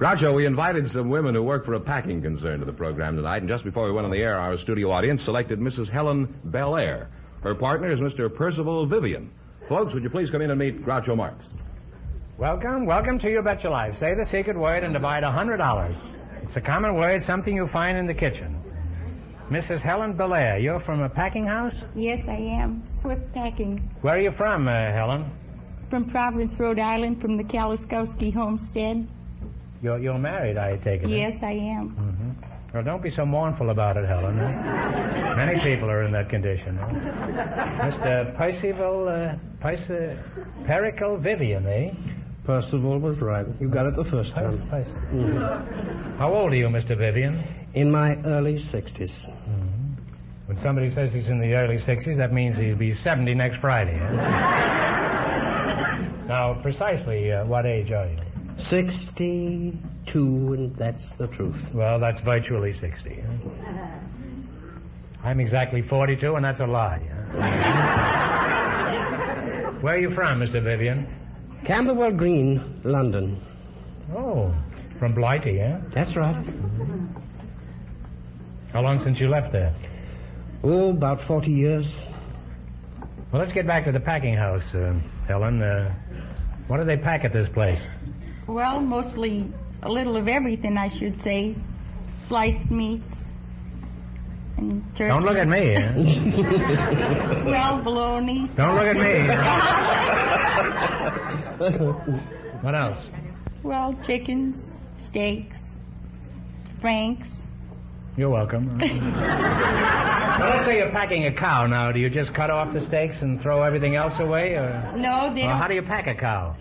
Groucho, 0.00 0.34
we 0.34 0.46
invited 0.46 0.90
some 0.90 1.10
women 1.10 1.36
who 1.36 1.44
work 1.44 1.64
for 1.64 1.74
a 1.74 1.80
packing 1.80 2.22
concern 2.22 2.58
to 2.58 2.66
the 2.66 2.72
program 2.72 3.14
tonight, 3.14 3.36
and 3.36 3.48
just 3.48 3.62
before 3.62 3.84
we 3.84 3.92
went 3.92 4.04
on 4.04 4.10
the 4.10 4.18
air, 4.18 4.36
our 4.36 4.58
studio 4.58 4.90
audience 4.90 5.22
selected 5.22 5.60
Mrs. 5.60 5.88
Helen 5.88 6.40
Belair. 6.44 7.08
Her 7.42 7.54
partner 7.54 7.92
is 7.92 8.00
Mr. 8.00 8.34
Percival 8.34 8.84
Vivian. 8.86 9.30
Folks, 9.68 9.94
would 9.94 10.02
you 10.02 10.10
please 10.10 10.30
come 10.30 10.40
in 10.42 10.50
and 10.50 10.58
meet 10.58 10.82
Groucho 10.82 11.16
Marx? 11.16 11.54
Welcome, 12.38 12.86
welcome 12.86 13.18
to 13.18 13.30
You 13.30 13.42
Bet 13.42 13.62
Your 13.64 13.72
Life. 13.72 13.96
Say 13.96 14.14
the 14.14 14.24
secret 14.24 14.56
word 14.56 14.84
and 14.84 14.94
divide 14.94 15.24
a 15.24 15.30
hundred 15.30 15.58
dollars. 15.58 15.96
It's 16.42 16.56
a 16.56 16.60
common 16.60 16.94
word, 16.94 17.22
something 17.22 17.54
you 17.54 17.66
find 17.66 17.98
in 17.98 18.06
the 18.06 18.14
kitchen. 18.14 18.62
Mrs. 19.50 19.80
Helen 19.82 20.14
Belair, 20.14 20.58
you're 20.58 20.80
from 20.80 21.00
a 21.00 21.08
packing 21.08 21.46
house? 21.46 21.84
Yes, 21.94 22.28
I 22.28 22.34
am. 22.36 22.82
Swift 22.94 23.32
Packing. 23.32 23.90
Where 24.02 24.16
are 24.16 24.20
you 24.20 24.30
from, 24.30 24.68
uh, 24.68 24.70
Helen? 24.72 25.30
From 25.90 26.04
Providence, 26.04 26.58
Rhode 26.60 26.78
Island, 26.78 27.20
from 27.20 27.36
the 27.38 27.44
Kaliskowski 27.44 28.32
homestead. 28.32 29.08
You're, 29.82 29.98
you're 29.98 30.18
married, 30.18 30.58
I 30.58 30.76
take 30.76 31.02
it. 31.02 31.06
eh? 31.06 31.16
Yes, 31.16 31.42
I 31.42 31.52
am. 31.52 31.88
hmm 31.90 32.74
Well, 32.74 32.82
don't 32.84 33.02
be 33.02 33.08
so 33.10 33.24
mournful 33.24 33.70
about 33.70 33.96
it, 33.96 34.04
Helen. 34.04 34.36
Many 35.36 35.58
people 35.60 35.90
are 35.90 36.02
in 36.02 36.12
that 36.12 36.28
condition. 36.28 36.76
huh? 36.76 36.86
Mr. 37.86 38.34
Percival, 38.36 39.08
uh, 39.08 39.34
Perci- 39.60 40.16
Pericle 40.66 41.18
Vivian, 41.18 41.66
eh? 41.66 41.92
Percival 42.44 42.98
was 42.98 43.20
right. 43.20 43.46
You 43.60 43.68
got 43.68 43.86
it 43.86 43.94
the 43.96 44.04
first 44.04 44.36
time. 44.36 44.58
Perci- 44.58 46.16
How 46.18 46.32
old 46.32 46.52
are 46.52 46.56
you, 46.56 46.68
Mr. 46.68 46.96
Vivian? 46.96 47.42
In 47.74 47.90
my 47.90 48.16
early 48.24 48.54
60s. 48.54 49.26
Mm-hmm. 49.28 49.94
When 50.46 50.56
somebody 50.56 50.88
says 50.90 51.12
he's 51.12 51.28
in 51.28 51.40
the 51.40 51.54
early 51.56 51.76
60s, 51.76 52.16
that 52.16 52.32
means 52.32 52.56
he'll 52.56 52.76
be 52.76 52.94
70 52.94 53.34
next 53.34 53.56
Friday. 53.58 53.98
huh? 53.98 54.06
Eh? 55.98 56.06
now, 56.28 56.54
precisely 56.54 57.32
uh, 57.32 57.44
what 57.44 57.66
age 57.66 57.90
are 57.92 58.06
you? 58.06 58.16
62, 58.56 59.74
and 60.54 60.74
that's 60.76 61.14
the 61.14 61.26
truth. 61.26 61.70
Well, 61.74 61.98
that's 61.98 62.20
virtually 62.20 62.72
60. 62.72 63.20
huh? 63.20 63.50
Eh? 63.68 63.86
I'm 65.22 65.40
exactly 65.40 65.82
42, 65.82 66.36
and 66.36 66.44
that's 66.44 66.60
a 66.60 66.66
lie. 66.66 67.02
huh? 67.32 67.38
Eh? 67.40 68.14
Where 69.80 69.94
are 69.94 69.98
you 69.98 70.10
from, 70.10 70.40
Mr. 70.40 70.60
Vivian? 70.60 71.06
Camberwell 71.64 72.10
Green, 72.10 72.80
London. 72.82 73.40
Oh, 74.12 74.52
from 74.98 75.14
Blighty, 75.14 75.60
eh? 75.60 75.78
That's 75.90 76.16
right. 76.16 76.44
How 78.72 78.82
long 78.82 78.98
since 78.98 79.20
you 79.20 79.28
left 79.28 79.52
there? 79.52 79.72
Oh, 80.64 80.90
about 80.90 81.20
40 81.20 81.52
years. 81.52 82.02
Well, 83.30 83.38
let's 83.38 83.52
get 83.52 83.68
back 83.68 83.84
to 83.84 83.92
the 83.92 84.00
packing 84.00 84.34
house, 84.34 84.74
uh, 84.74 84.98
Helen. 85.28 85.62
Uh, 85.62 85.94
what 86.66 86.78
do 86.78 86.84
they 86.84 86.96
pack 86.96 87.24
at 87.24 87.32
this 87.32 87.48
place? 87.48 87.80
Well, 88.48 88.80
mostly 88.80 89.52
a 89.80 89.88
little 89.88 90.16
of 90.16 90.26
everything, 90.26 90.76
I 90.76 90.88
should 90.88 91.22
say. 91.22 91.54
Sliced 92.14 92.68
meats 92.68 93.27
and 94.58 94.82
turkeys. 94.96 95.14
Don't 95.14 95.24
look 95.24 95.36
at 95.36 95.48
me. 95.48 95.74
well, 97.50 97.82
bologna. 97.82 98.46
Don't 98.56 98.74
look 98.74 98.84
at 98.84 98.96
me. 98.96 99.28
what 102.62 102.74
else? 102.74 103.10
Well, 103.62 103.92
chickens, 103.94 104.74
steaks, 104.96 105.76
franks. 106.80 107.44
You're 108.16 108.30
welcome. 108.30 108.78
well, 108.78 110.50
let's 110.50 110.64
say 110.64 110.78
you're 110.78 110.90
packing 110.90 111.24
a 111.26 111.32
cow 111.32 111.66
now. 111.66 111.92
Do 111.92 112.00
you 112.00 112.10
just 112.10 112.34
cut 112.34 112.50
off 112.50 112.72
the 112.72 112.80
steaks 112.80 113.22
and 113.22 113.40
throw 113.40 113.62
everything 113.62 113.94
else 113.94 114.18
away, 114.18 114.54
or, 114.54 114.92
No, 114.96 115.32
they 115.32 115.42
or 115.42 115.48
don't. 115.48 115.56
how 115.56 115.68
do 115.68 115.74
you 115.74 115.82
pack 115.82 116.08
a 116.08 116.14
cow? 116.14 116.56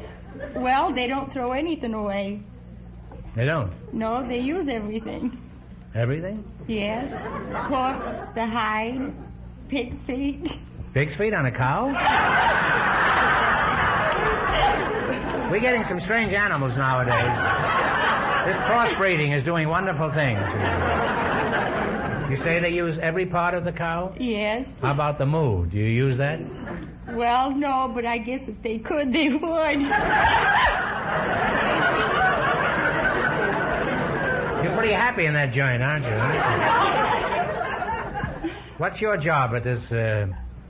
Well, 0.55 0.91
they 0.91 1.07
don't 1.07 1.33
throw 1.33 1.53
anything 1.53 1.95
away. 1.95 2.41
They 3.35 3.45
don't. 3.45 3.71
No, 3.93 4.27
they 4.27 4.39
use 4.39 4.67
everything. 4.67 5.41
Everything? 5.97 6.43
Yes. 6.67 7.07
Hooks, 7.51 8.27
the 8.35 8.45
hide, 8.45 9.11
pig's 9.67 9.95
feet. 10.03 10.51
Pig's 10.93 11.15
feet 11.15 11.33
on 11.33 11.47
a 11.47 11.51
cow? 11.51 11.87
We're 15.51 15.59
getting 15.59 15.83
some 15.85 15.99
strange 15.99 16.33
animals 16.33 16.77
nowadays. 16.77 17.15
This 18.45 18.59
crossbreeding 18.59 19.35
is 19.35 19.41
doing 19.43 19.67
wonderful 19.69 20.11
things. 20.11 20.47
You 22.29 22.35
say 22.35 22.59
they 22.59 22.75
use 22.75 22.99
every 22.99 23.25
part 23.25 23.55
of 23.55 23.63
the 23.63 23.71
cow? 23.71 24.13
Yes. 24.19 24.67
How 24.79 24.91
about 24.91 25.17
the 25.17 25.25
moo? 25.25 25.65
Do 25.65 25.77
you 25.77 25.85
use 25.85 26.17
that? 26.17 26.39
Well, 27.09 27.49
no, 27.55 27.91
but 27.91 28.05
I 28.05 28.19
guess 28.19 28.47
if 28.47 28.61
they 28.61 28.77
could, 28.77 29.13
they 29.13 29.29
would. 29.29 29.41
Pretty 34.77 34.93
happy 34.93 35.25
in 35.25 35.33
that 35.33 35.51
joint, 35.51 35.81
aren't 35.81 36.05
you? 36.05 36.11
What's 38.77 39.01
your 39.01 39.17
job 39.17 39.55
at 39.55 39.63
this 39.63 39.91
uh, 39.91 40.27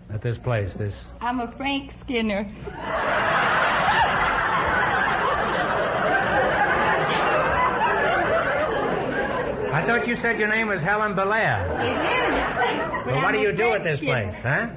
at 0.09 0.21
this 0.21 0.37
place? 0.37 0.75
This 0.75 1.13
I'm 1.19 1.41
a 1.41 1.51
Frank 1.51 1.91
Skinner. 1.91 2.49
I 9.69 9.81
thought 9.85 10.07
you 10.07 10.15
said 10.15 10.39
your 10.39 10.47
name 10.47 10.67
was 10.67 10.81
Helen 10.81 11.13
Belair. 11.13 11.67
It 11.81 11.97
is. 11.97 13.05
Well, 13.05 13.15
what 13.15 13.25
I'm 13.25 13.33
do 13.33 13.39
you 13.41 13.51
do 13.51 13.73
at 13.73 13.83
this 13.83 13.99
Skinner. 13.99 14.31
place, 14.31 14.35
huh? 14.41 14.69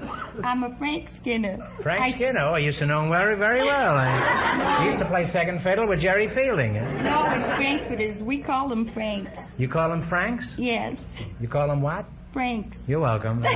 I'm 0.43 0.63
a 0.65 0.75
Frank 0.77 1.09
Skinner. 1.09 1.69
Frank 1.83 2.03
I- 2.03 2.11
Skinner. 2.13 2.41
Oh, 2.41 2.55
I 2.55 2.59
used 2.59 2.79
to 2.79 2.87
know 2.87 3.03
him 3.03 3.11
very, 3.11 3.37
very 3.37 3.61
well. 3.63 3.95
I 3.97 4.85
used 4.87 4.99
to 4.99 5.05
play 5.05 5.27
second 5.27 5.61
fiddle 5.63 5.87
with 5.87 6.01
Jerry 6.01 6.29
Fielding. 6.29 6.75
No, 6.75 7.25
it's 7.27 7.47
Frank, 7.57 7.89
but 7.89 8.01
it's, 8.01 8.21
we 8.21 8.39
call 8.39 8.69
them 8.69 8.87
Franks. 8.87 9.39
You 9.59 9.69
call 9.69 9.93
him 9.93 10.03
Franks? 10.03 10.57
Yes, 10.59 11.07
You 11.41 11.49
call 11.49 11.71
him 11.71 11.83
what? 11.83 12.07
Franks. 12.33 12.83
You're 12.89 13.01
welcome. 13.01 13.43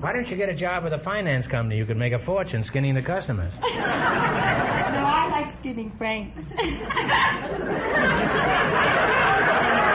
Why 0.00 0.12
don't 0.12 0.30
you 0.30 0.36
get 0.36 0.50
a 0.50 0.54
job 0.54 0.84
with 0.84 0.92
a 0.92 0.98
finance 0.98 1.46
company? 1.46 1.78
You 1.78 1.86
could 1.86 1.96
make 1.96 2.12
a 2.12 2.18
fortune 2.18 2.62
skinning 2.62 2.94
the 2.94 3.00
customers. 3.02 3.52
No, 3.62 3.68
I 3.70 5.28
like 5.32 5.56
skinning 5.56 5.90
Franks. 5.96 6.50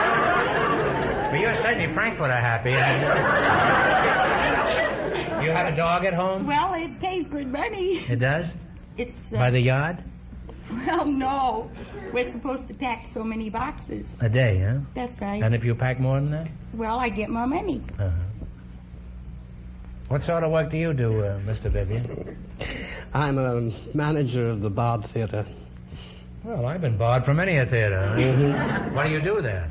Well, 1.30 1.40
you're 1.40 1.54
certainly 1.54 1.86
Frankfurter 1.92 2.32
happy. 2.34 2.70
you 5.44 5.50
have 5.52 5.72
a 5.72 5.76
dog 5.76 6.04
at 6.04 6.12
home? 6.14 6.46
Well, 6.46 6.74
it 6.74 6.98
pays 7.00 7.28
good 7.28 7.50
money. 7.52 7.98
It 8.08 8.18
does? 8.18 8.48
It's, 8.96 9.32
uh, 9.32 9.38
By 9.38 9.50
the 9.50 9.60
yard? 9.60 10.02
well, 10.86 11.04
no. 11.06 11.70
We're 12.12 12.28
supposed 12.30 12.66
to 12.68 12.74
pack 12.74 13.06
so 13.08 13.22
many 13.22 13.48
boxes. 13.48 14.06
A 14.20 14.28
day, 14.28 14.58
huh? 14.58 14.80
That's 14.94 15.20
right. 15.20 15.40
And 15.42 15.54
if 15.54 15.64
you 15.64 15.74
pack 15.76 16.00
more 16.00 16.16
than 16.16 16.32
that? 16.32 16.48
Well, 16.74 16.98
I 16.98 17.08
get 17.08 17.30
more 17.30 17.46
money. 17.46 17.82
Uh-huh. 17.98 18.10
What 20.08 20.22
sort 20.24 20.42
of 20.42 20.50
work 20.50 20.70
do 20.70 20.78
you 20.78 20.92
do, 20.92 21.24
uh, 21.24 21.38
Mr. 21.40 21.70
Vivian? 21.70 22.36
I'm 23.14 23.38
a 23.38 23.70
manager 23.94 24.48
of 24.48 24.60
the 24.60 24.70
Bard 24.70 25.04
Theater. 25.04 25.46
Well, 26.42 26.66
I've 26.66 26.80
been 26.80 26.96
barred 26.96 27.24
from 27.24 27.36
many 27.36 27.58
a 27.58 27.66
theater. 27.66 28.14
Mhm. 28.16 28.92
What 28.94 29.04
do 29.04 29.10
you 29.10 29.20
do 29.20 29.40
there? 29.40 29.68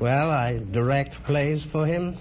Well, 0.00 0.30
I 0.30 0.58
direct 0.58 1.22
plays 1.24 1.62
for 1.62 1.84
him, 1.84 2.16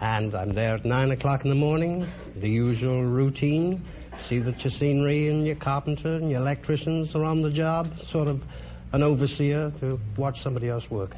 and 0.00 0.34
I'm 0.34 0.50
there 0.50 0.74
at 0.74 0.84
9 0.84 1.12
o'clock 1.12 1.44
in 1.44 1.50
the 1.50 1.54
morning, 1.54 2.10
the 2.34 2.50
usual 2.50 3.04
routine. 3.04 3.84
See 4.18 4.40
that 4.40 4.64
your 4.64 4.72
scenery 4.72 5.28
and 5.28 5.46
your 5.46 5.54
carpenter 5.54 6.16
and 6.16 6.32
your 6.32 6.40
electricians 6.40 7.14
are 7.14 7.22
on 7.22 7.42
the 7.42 7.50
job, 7.50 7.96
sort 8.06 8.26
of 8.26 8.44
an 8.90 9.04
overseer 9.04 9.70
to 9.78 10.00
watch 10.16 10.42
somebody 10.42 10.68
else 10.68 10.90
work. 10.90 11.14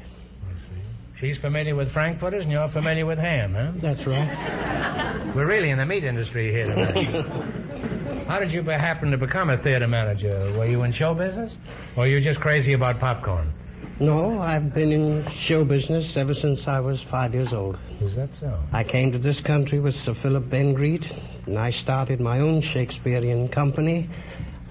She's 1.15 1.39
familiar 1.39 1.73
with 1.73 1.91
Frankfurters 1.91 2.43
and 2.43 2.51
you're 2.51 2.67
familiar 2.67 3.07
with 3.07 3.17
ham, 3.17 3.55
huh? 3.55 3.71
That's 3.77 4.05
right. 4.05 5.33
We're 5.33 5.47
really 5.47 5.71
in 5.71 5.79
the 5.79 5.87
meat 5.87 6.03
industry 6.03 6.51
here 6.51 6.67
tonight. 6.67 7.25
How 8.27 8.37
did 8.37 8.51
you 8.51 8.61
happen 8.61 9.09
to 9.09 9.17
become 9.17 9.49
a 9.49 9.57
theater 9.57 9.87
manager? 9.87 10.53
Were 10.55 10.67
you 10.67 10.83
in 10.83 10.91
show 10.91 11.15
business? 11.15 11.57
Or 11.95 12.01
were 12.01 12.07
you 12.07 12.21
just 12.21 12.39
crazy 12.39 12.73
about 12.73 12.99
popcorn? 12.99 13.51
No, 13.99 14.41
I've 14.41 14.73
been 14.73 14.91
in 14.91 15.29
show 15.31 15.63
business 15.63 16.17
ever 16.17 16.33
since 16.33 16.67
I 16.67 16.81
was 16.81 17.01
five 17.01 17.33
years 17.33 17.53
old. 17.53 17.77
Is 18.01 18.15
that 18.15 18.33
so? 18.35 18.59
I 18.73 18.83
came 18.83 19.13
to 19.13 19.17
this 19.17 19.39
country 19.41 19.79
with 19.79 19.95
Sir 19.95 20.13
Philip 20.13 20.49
Ben 20.49 20.73
Greet, 20.73 21.09
and 21.45 21.57
I 21.57 21.71
started 21.71 22.19
my 22.19 22.39
own 22.41 22.61
Shakespearean 22.61 23.47
company. 23.47 24.09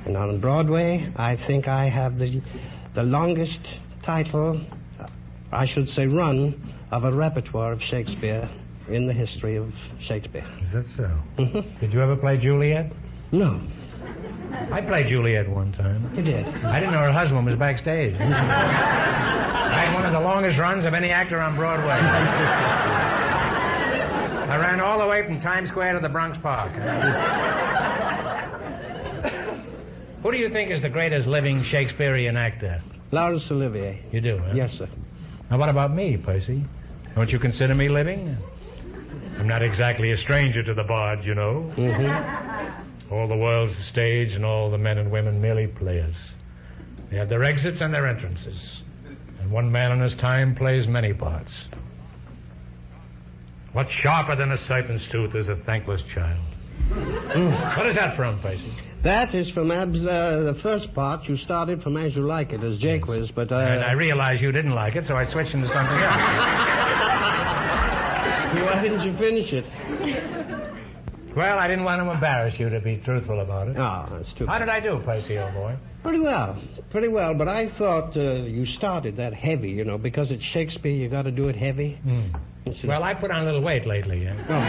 And 0.04 0.16
on 0.16 0.40
Broadway, 0.40 1.10
I 1.16 1.36
think 1.36 1.68
I 1.68 1.86
have 1.86 2.18
the 2.18 2.42
the 2.92 3.02
longest 3.02 3.80
title, 4.02 4.60
I 5.50 5.64
should 5.66 5.88
say 5.88 6.06
run, 6.06 6.74
of 6.90 7.04
a 7.04 7.12
repertoire 7.12 7.72
of 7.72 7.82
Shakespeare 7.82 8.48
in 8.88 9.06
the 9.06 9.14
history 9.14 9.56
of 9.56 9.74
Shakespeare. 9.98 10.44
Is 10.62 10.72
that 10.72 10.88
so? 10.90 11.10
Mhm. 11.38 11.80
Did 11.80 11.92
you 11.92 12.00
ever 12.02 12.16
play 12.16 12.36
Juliet? 12.36 12.92
No, 13.32 13.60
I 14.70 14.80
played 14.80 15.06
Juliet 15.06 15.48
one 15.48 15.72
time. 15.72 16.10
you 16.16 16.22
did. 16.22 16.46
I 16.64 16.80
didn't 16.80 16.92
know 16.94 17.00
her 17.00 17.12
husband 17.12 17.46
was 17.46 17.56
backstage. 17.56 18.14
I 18.16 18.24
had 18.26 19.94
one 19.94 20.04
of 20.04 20.12
the 20.12 20.20
longest 20.20 20.58
runs 20.58 20.84
of 20.84 20.94
any 20.94 21.10
actor 21.10 21.38
on 21.40 21.54
Broadway. 21.56 21.98
I 24.48 24.56
ran 24.58 24.80
all 24.80 24.98
the 24.98 25.06
way 25.06 25.24
from 25.24 25.40
Times 25.40 25.68
Square 25.68 25.94
to 25.94 26.00
the 26.00 26.08
Bronx 26.08 26.38
Park. 26.38 26.72
Who 30.22 30.32
do 30.32 30.38
you 30.38 30.48
think 30.48 30.70
is 30.70 30.80
the 30.80 30.88
greatest 30.88 31.26
living 31.26 31.62
Shakespearean 31.62 32.36
actor? 32.36 32.80
Laurence 33.10 33.50
Olivier. 33.50 34.02
You 34.10 34.20
do, 34.20 34.38
huh? 34.38 34.52
Yes, 34.54 34.74
sir. 34.78 34.88
Now, 35.50 35.58
what 35.58 35.68
about 35.68 35.92
me, 35.92 36.16
Percy? 36.16 36.64
Don't 37.14 37.30
you 37.30 37.38
consider 37.38 37.74
me 37.74 37.88
living? 37.88 38.36
I'm 39.38 39.46
not 39.46 39.62
exactly 39.62 40.10
a 40.12 40.16
stranger 40.16 40.62
to 40.62 40.72
the 40.74 40.84
bard, 40.84 41.24
you 41.24 41.34
know. 41.34 41.70
Mm-hmm. 41.76 42.43
All 43.10 43.28
the 43.28 43.36
world's 43.36 43.78
a 43.78 43.82
stage, 43.82 44.34
and 44.34 44.44
all 44.44 44.70
the 44.70 44.78
men 44.78 44.98
and 44.98 45.10
women 45.10 45.40
merely 45.40 45.66
players. 45.66 46.32
They 47.10 47.16
have 47.16 47.28
their 47.28 47.44
exits 47.44 47.80
and 47.80 47.92
their 47.92 48.06
entrances. 48.06 48.80
And 49.40 49.50
one 49.50 49.70
man 49.70 49.92
in 49.92 50.00
his 50.00 50.14
time 50.14 50.54
plays 50.54 50.88
many 50.88 51.12
parts. 51.12 51.64
What's 53.72 53.92
sharper 53.92 54.36
than 54.36 54.52
a 54.52 54.58
serpent's 54.58 55.06
tooth 55.06 55.34
is 55.34 55.48
a 55.48 55.56
thankless 55.56 56.02
child. 56.02 56.40
What 57.76 57.86
is 57.86 57.96
that 57.96 58.14
from, 58.14 58.40
Percy? 58.40 58.72
That 59.02 59.34
is 59.34 59.50
from 59.50 59.70
Abs, 59.70 60.06
uh, 60.06 60.40
the 60.40 60.54
first 60.54 60.94
part. 60.94 61.28
You 61.28 61.36
started 61.36 61.82
from 61.82 61.96
As 61.96 62.16
You 62.16 62.22
Like 62.22 62.52
It 62.52 62.62
as 62.62 62.78
Jaques, 62.78 63.30
but 63.30 63.52
uh, 63.52 63.56
and 63.56 63.84
I 63.84 63.92
realized 63.92 64.40
you 64.40 64.50
didn't 64.50 64.74
like 64.74 64.96
it, 64.96 65.06
so 65.06 65.16
I 65.16 65.26
switched 65.26 65.54
into 65.54 65.68
something 65.68 65.98
else. 65.98 66.04
why 68.62 68.80
didn't 68.80 69.04
you 69.04 69.12
finish 69.12 69.52
it? 69.52 69.68
Well, 71.36 71.58
I 71.58 71.68
didn't 71.68 71.84
want 71.84 72.02
to 72.02 72.10
embarrass 72.10 72.58
you 72.58 72.68
to 72.70 72.80
be 72.80 72.96
truthful 72.96 73.38
about 73.40 73.68
it. 73.68 73.76
Oh, 73.78 74.06
that's 74.10 74.32
too 74.34 74.46
How 74.46 74.54
bad. 74.58 74.66
did 74.66 74.68
I 74.70 74.80
do, 74.80 74.98
Percy, 75.04 75.38
old 75.38 75.54
boy? 75.54 75.76
Pretty 76.02 76.20
well, 76.20 76.56
pretty 76.90 77.08
well. 77.08 77.34
But 77.34 77.48
I 77.48 77.68
thought 77.68 78.16
uh, 78.16 78.20
you 78.20 78.66
started 78.66 79.16
that 79.16 79.32
heavy, 79.34 79.70
you 79.70 79.84
know, 79.84 79.98
because 79.98 80.32
it's 80.32 80.44
Shakespeare. 80.44 80.92
You 80.92 81.08
got 81.08 81.22
to 81.22 81.30
do 81.30 81.48
it 81.48 81.56
heavy. 81.56 81.98
Should- 82.76 82.88
Well, 82.88 83.02
I 83.02 83.14
put 83.14 83.30
on 83.30 83.42
a 83.42 83.44
little 83.44 83.60
weight 83.62 83.86
lately, 83.86 84.24
yeah. 84.24 84.34
Oh, 84.48 84.60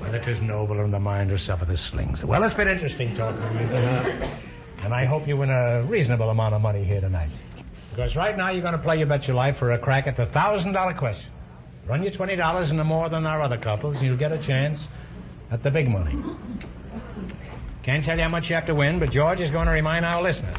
Well, 0.00 0.14
it 0.14 0.26
is 0.28 0.40
noble 0.40 0.80
in 0.80 0.90
the 0.90 1.00
mind 1.00 1.30
to 1.30 1.38
suffer 1.38 1.64
the 1.64 1.78
slings. 1.78 2.22
Well, 2.24 2.42
it's 2.44 2.54
been 2.54 2.68
interesting 2.68 3.14
talking 3.14 3.40
to 3.40 3.64
you. 3.64 3.70
Uh, 3.70 4.28
And 4.82 4.92
I 4.92 5.06
hope 5.06 5.26
you 5.26 5.36
win 5.38 5.48
a 5.50 5.82
reasonable 5.82 6.28
amount 6.28 6.54
of 6.54 6.60
money 6.60 6.84
here 6.84 7.00
tonight. 7.00 7.30
Because 7.90 8.16
right 8.16 8.36
now 8.36 8.50
you're 8.50 8.60
going 8.60 8.74
to 8.76 8.82
play 8.82 8.98
You 8.98 9.06
Bet 9.06 9.26
Your 9.26 9.34
Life 9.36 9.56
for 9.56 9.70
a 9.72 9.78
crack 9.78 10.06
at 10.06 10.16
the 10.16 10.26
$1,000 10.26 10.98
question. 10.98 11.30
Run 11.86 12.02
your 12.02 12.12
$20 12.12 12.70
into 12.70 12.84
more 12.84 13.10
than 13.10 13.26
our 13.26 13.42
other 13.42 13.58
couples, 13.58 13.98
and 13.98 14.06
you'll 14.06 14.16
get 14.16 14.32
a 14.32 14.38
chance 14.38 14.88
at 15.50 15.62
the 15.62 15.70
big 15.70 15.88
money. 15.88 16.16
Can't 17.82 18.02
tell 18.02 18.16
you 18.16 18.22
how 18.22 18.30
much 18.30 18.48
you 18.48 18.54
have 18.54 18.66
to 18.66 18.74
win, 18.74 18.98
but 18.98 19.10
George 19.10 19.40
is 19.40 19.50
going 19.50 19.66
to 19.66 19.72
remind 19.72 20.06
our 20.06 20.22
listeners. 20.22 20.56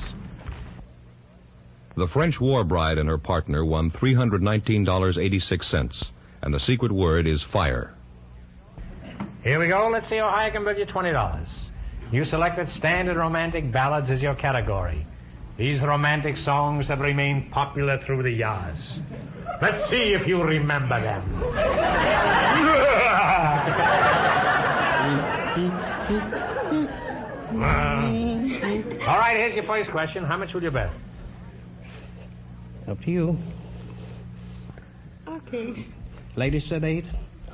The 1.95 2.07
French 2.07 2.39
war 2.39 2.63
bride 2.63 2.99
and 2.99 3.09
her 3.09 3.17
partner 3.17 3.65
won 3.65 3.89
$319.86, 3.89 6.11
and 6.43 6.53
the 6.53 6.59
secret 6.59 6.91
word 6.91 7.25
is 7.25 7.41
fire. 7.41 7.95
Here 9.43 9.59
we 9.59 9.67
go. 9.67 9.89
Let's 9.89 10.07
see 10.07 10.17
how 10.17 10.29
high 10.29 10.45
I 10.45 10.49
can 10.51 10.63
bid 10.63 10.77
you 10.77 10.85
$20. 10.85 11.47
You 12.11 12.25
selected 12.25 12.69
standard 12.69 13.17
romantic 13.17 13.71
ballads 13.71 14.11
as 14.11 14.21
your 14.21 14.35
category. 14.35 15.07
These 15.57 15.81
romantic 15.81 16.37
songs 16.37 16.87
have 16.87 16.99
remained 16.99 17.51
popular 17.51 17.97
through 17.97 18.23
the 18.23 18.31
years. 18.31 18.99
Let's 19.61 19.85
see 19.85 20.13
if 20.13 20.27
you 20.27 20.43
remember 20.43 20.99
them. 20.99 21.43
Uh, 27.55 27.55
all 29.07 29.17
right, 29.19 29.37
here's 29.37 29.55
your 29.55 29.63
first 29.63 29.91
question. 29.91 30.23
How 30.25 30.37
much 30.37 30.53
would 30.53 30.63
you 30.63 30.71
bet? 30.71 30.89
up 32.87 33.01
to 33.03 33.09
you. 33.11 33.37
Okay. 35.27 35.85
Lady 36.35 36.59
said 36.59 36.83
eight. 36.83 37.09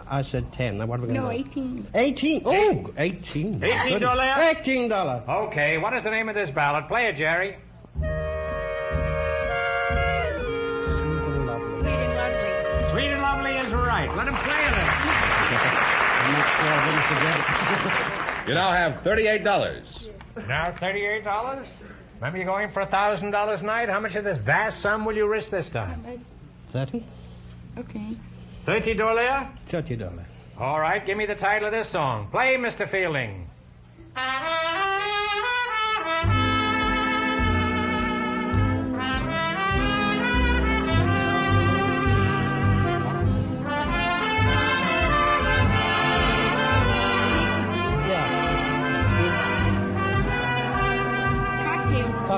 I 0.07 0.23
said 0.23 0.51
ten. 0.51 0.77
Now 0.77 0.87
what 0.87 0.99
are 0.99 1.03
we 1.03 1.13
going 1.13 1.21
to 1.21 1.27
No, 1.27 1.31
do? 1.31 1.39
18. 1.39 1.87
Eighteen. 1.93 2.41
Oh, 2.43 2.91
eighteen. 2.97 3.63
Eighteen 3.63 3.99
dollar? 4.01 4.33
Eighteen 4.39 4.89
dollar. 4.89 5.23
Okay, 5.47 5.77
what 5.77 5.93
is 5.93 6.03
the 6.03 6.09
name 6.09 6.27
of 6.27 6.35
this 6.35 6.49
ballad? 6.49 6.89
Play 6.89 7.05
it, 7.07 7.15
Jerry. 7.15 7.55
Let 14.15 14.27
him 14.27 14.35
play 14.35 14.61
it. 14.61 14.73
I'm 16.21 16.33
not 16.33 16.47
sure 16.55 16.67
I 16.67 16.79
didn't 16.85 17.05
forget 17.07 18.45
it. 18.45 18.49
You 18.49 18.53
now 18.55 18.71
have 18.71 19.03
$38. 19.03 19.83
Now 20.47 20.71
thirty-eight 20.79 21.23
dollars. 21.23 21.67
Remember, 22.15 22.37
you're 22.37 22.45
going 22.47 22.71
for 22.71 22.81
a 22.81 22.85
thousand 22.85 23.31
dollars 23.31 23.61
a 23.61 23.65
night. 23.65 23.89
How 23.89 23.99
much 23.99 24.15
of 24.15 24.23
this 24.23 24.37
vast 24.37 24.79
sum 24.79 25.03
will 25.05 25.15
you 25.15 25.27
risk 25.27 25.49
this 25.49 25.67
time? 25.69 26.23
Thirty? 26.71 27.05
Okay. 27.77 28.15
Thirty 28.65 28.93
dollars. 28.93 29.47
Thirty 29.67 29.95
dollar. 29.97 30.25
All 30.57 30.79
right, 30.79 31.05
give 31.05 31.17
me 31.17 31.25
the 31.25 31.35
title 31.35 31.67
of 31.67 31.73
this 31.73 31.89
song. 31.89 32.27
Play, 32.31 32.55
Mr. 32.55 32.87
Fielding. 32.87 33.49
Uh-huh. 34.15 34.60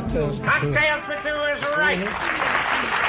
Cocktails. 0.04 0.39
Cocktails. 0.39 0.44
for 0.44 0.62
two. 0.62 0.74
Cocktails 0.74 1.04
for 1.06 1.16
two 1.22 1.30
is 1.30 1.78
right. 1.78 2.00
Mm-hmm. 2.00 3.04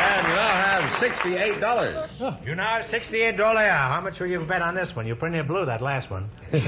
And 0.00 0.26
you 0.28 0.34
now 0.34 0.48
have 0.48 0.82
$68. 0.94 2.46
You 2.46 2.54
now 2.54 2.76
have 2.76 2.86
sixty-eight 2.86 3.36
dollars. 3.36 3.70
How 3.70 4.00
much 4.00 4.18
will 4.20 4.28
you 4.28 4.40
bet 4.40 4.62
on 4.62 4.74
this 4.74 4.96
one? 4.96 5.06
You 5.06 5.14
pretty 5.14 5.34
near 5.34 5.44
blew 5.44 5.66
that 5.66 5.82
last 5.82 6.10
one. 6.10 6.30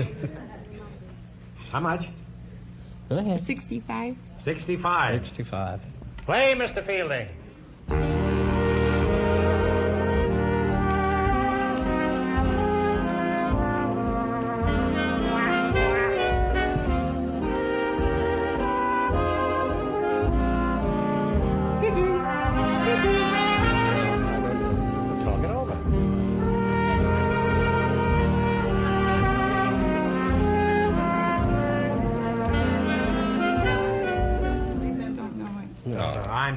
How 1.72 1.80
much? 1.80 2.08
Go 3.08 3.16
ahead. 3.18 3.40
65. 3.40 4.16
Sixty-five. 4.42 5.24
Sixty-five. 5.26 5.80
Play, 6.26 6.54
Mr. 6.54 6.84
Fielding. 6.84 7.28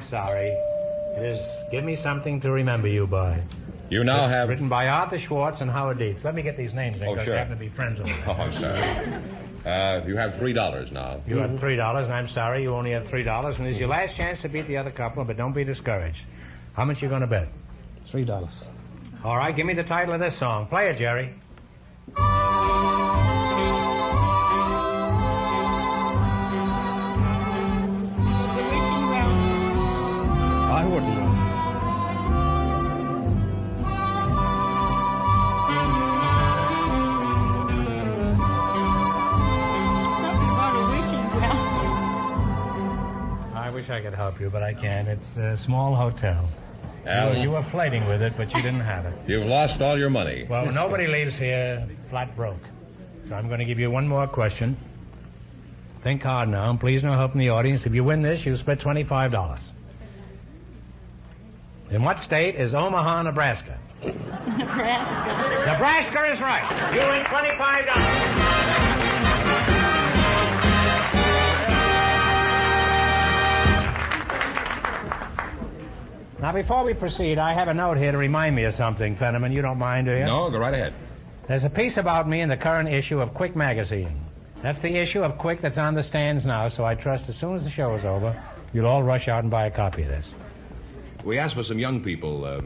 Sorry. 0.08 0.48
It 1.16 1.22
is 1.22 1.48
Give 1.70 1.84
Me 1.84 1.96
Something 1.96 2.40
to 2.42 2.50
Remember 2.52 2.88
You 2.88 3.06
by. 3.06 3.42
You 3.88 4.02
now 4.04 4.28
have. 4.28 4.48
Written 4.48 4.68
by 4.68 4.88
Arthur 4.88 5.18
Schwartz 5.18 5.60
and 5.60 5.70
Howard 5.70 5.98
Dietz. 5.98 6.24
Let 6.24 6.34
me 6.34 6.42
get 6.42 6.56
these 6.56 6.74
names 6.74 7.00
in 7.00 7.06
Oh, 7.08 7.12
because 7.14 7.26
sure. 7.26 7.34
they 7.34 7.38
happen 7.38 7.54
to 7.54 7.58
be 7.60 7.68
friends 7.68 8.00
of 8.00 8.06
mine. 8.06 8.22
Oh, 8.26 8.32
I'm 8.32 8.52
sorry. 8.52 9.22
Uh, 9.64 10.04
you 10.06 10.16
have 10.16 10.36
three 10.38 10.52
dollars 10.52 10.92
now. 10.92 11.20
You 11.26 11.38
have 11.38 11.58
three 11.58 11.76
dollars, 11.76 12.04
and 12.06 12.14
I'm 12.14 12.28
sorry 12.28 12.62
you 12.62 12.70
only 12.70 12.92
have 12.92 13.08
three 13.08 13.22
dollars, 13.24 13.58
and 13.58 13.66
it's 13.66 13.78
your 13.78 13.88
last 13.88 14.14
chance 14.16 14.40
to 14.42 14.48
beat 14.48 14.66
the 14.68 14.76
other 14.76 14.90
couple, 14.92 15.24
but 15.24 15.36
don't 15.36 15.52
be 15.52 15.64
discouraged. 15.64 16.22
How 16.74 16.84
much 16.84 17.02
you 17.02 17.08
gonna 17.08 17.26
bet? 17.26 17.48
Three 18.10 18.24
dollars. 18.24 18.64
All 19.24 19.36
right, 19.36 19.54
give 19.56 19.66
me 19.66 19.74
the 19.74 19.82
title 19.84 20.14
of 20.14 20.20
this 20.20 20.36
song. 20.36 20.66
Play 20.66 20.88
it, 20.90 20.98
Jerry. 20.98 21.34
Help 44.16 44.40
you, 44.40 44.50
but 44.50 44.62
I 44.62 44.74
can't. 44.74 45.06
It's 45.06 45.36
a 45.36 45.56
small 45.56 45.94
hotel. 45.94 46.48
Al, 47.06 47.36
You, 47.36 47.42
you 47.42 47.50
were 47.50 47.62
flirting 47.62 48.08
with 48.08 48.22
it, 48.22 48.32
but 48.36 48.52
you 48.52 48.62
didn't 48.62 48.80
have 48.80 49.06
it. 49.06 49.12
You've 49.28 49.46
lost 49.46 49.80
all 49.80 49.96
your 49.98 50.10
money. 50.10 50.46
Well, 50.48 50.72
nobody 50.72 51.06
leaves 51.06 51.36
here 51.36 51.86
flat 52.10 52.34
broke. 52.34 52.62
So 53.28 53.34
I'm 53.34 53.46
going 53.48 53.60
to 53.60 53.64
give 53.66 53.78
you 53.78 53.90
one 53.90 54.08
more 54.08 54.26
question. 54.26 54.76
Think 56.02 56.22
hard 56.22 56.48
now, 56.48 56.70
and 56.70 56.80
please 56.80 57.02
no 57.04 57.12
help 57.12 57.32
in 57.34 57.38
the 57.40 57.50
audience. 57.50 57.84
If 57.86 57.94
you 57.94 58.04
win 58.04 58.22
this, 58.22 58.44
you 58.46 58.56
split 58.56 58.80
$25. 58.80 59.58
In 61.90 62.02
what 62.02 62.20
state 62.20 62.54
is 62.56 62.74
Omaha, 62.74 63.22
Nebraska? 63.22 63.78
Nebraska. 64.04 65.72
Nebraska 65.72 66.32
is 66.32 66.40
right. 66.40 66.94
You 66.94 67.00
win 67.00 67.24
$25. 67.24 68.85
Now, 76.38 76.52
before 76.52 76.84
we 76.84 76.92
proceed, 76.92 77.38
I 77.38 77.54
have 77.54 77.68
a 77.68 77.74
note 77.74 77.96
here 77.96 78.12
to 78.12 78.18
remind 78.18 78.54
me 78.54 78.64
of 78.64 78.74
something, 78.74 79.16
Fenneman. 79.16 79.52
You 79.54 79.62
don't 79.62 79.78
mind, 79.78 80.06
do 80.06 80.12
you? 80.12 80.24
No, 80.24 80.50
go 80.50 80.58
right 80.58 80.74
ahead. 80.74 80.92
There's 81.48 81.64
a 81.64 81.70
piece 81.70 81.96
about 81.96 82.28
me 82.28 82.40
in 82.42 82.48
the 82.50 82.56
current 82.56 82.90
issue 82.90 83.20
of 83.20 83.32
Quick 83.32 83.56
magazine. 83.56 84.20
That's 84.62 84.80
the 84.80 84.96
issue 84.96 85.22
of 85.22 85.38
Quick 85.38 85.62
that's 85.62 85.78
on 85.78 85.94
the 85.94 86.02
stands 86.02 86.44
now, 86.44 86.68
so 86.68 86.84
I 86.84 86.94
trust 86.94 87.28
as 87.28 87.36
soon 87.36 87.54
as 87.54 87.64
the 87.64 87.70
show 87.70 87.94
is 87.94 88.04
over, 88.04 88.38
you'll 88.72 88.86
all 88.86 89.02
rush 89.02 89.28
out 89.28 89.44
and 89.44 89.50
buy 89.50 89.66
a 89.66 89.70
copy 89.70 90.02
of 90.02 90.08
this. 90.08 90.26
We 91.24 91.38
asked 91.38 91.54
for 91.54 91.62
some 91.62 91.78
young 91.78 92.02
people, 92.02 92.44
uh, 92.44 92.60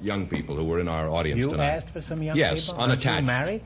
young 0.00 0.28
people 0.28 0.54
who 0.54 0.64
were 0.64 0.78
in 0.78 0.86
our 0.86 1.08
audience 1.08 1.40
You 1.40 1.50
tonight. 1.50 1.64
You 1.66 1.70
asked 1.72 1.90
for 1.90 2.00
some 2.00 2.22
young 2.22 2.36
Yes, 2.36 2.66
people? 2.66 2.80
Aren't 2.80 2.92
unattached. 2.92 3.20
You 3.22 3.26
married? 3.26 3.62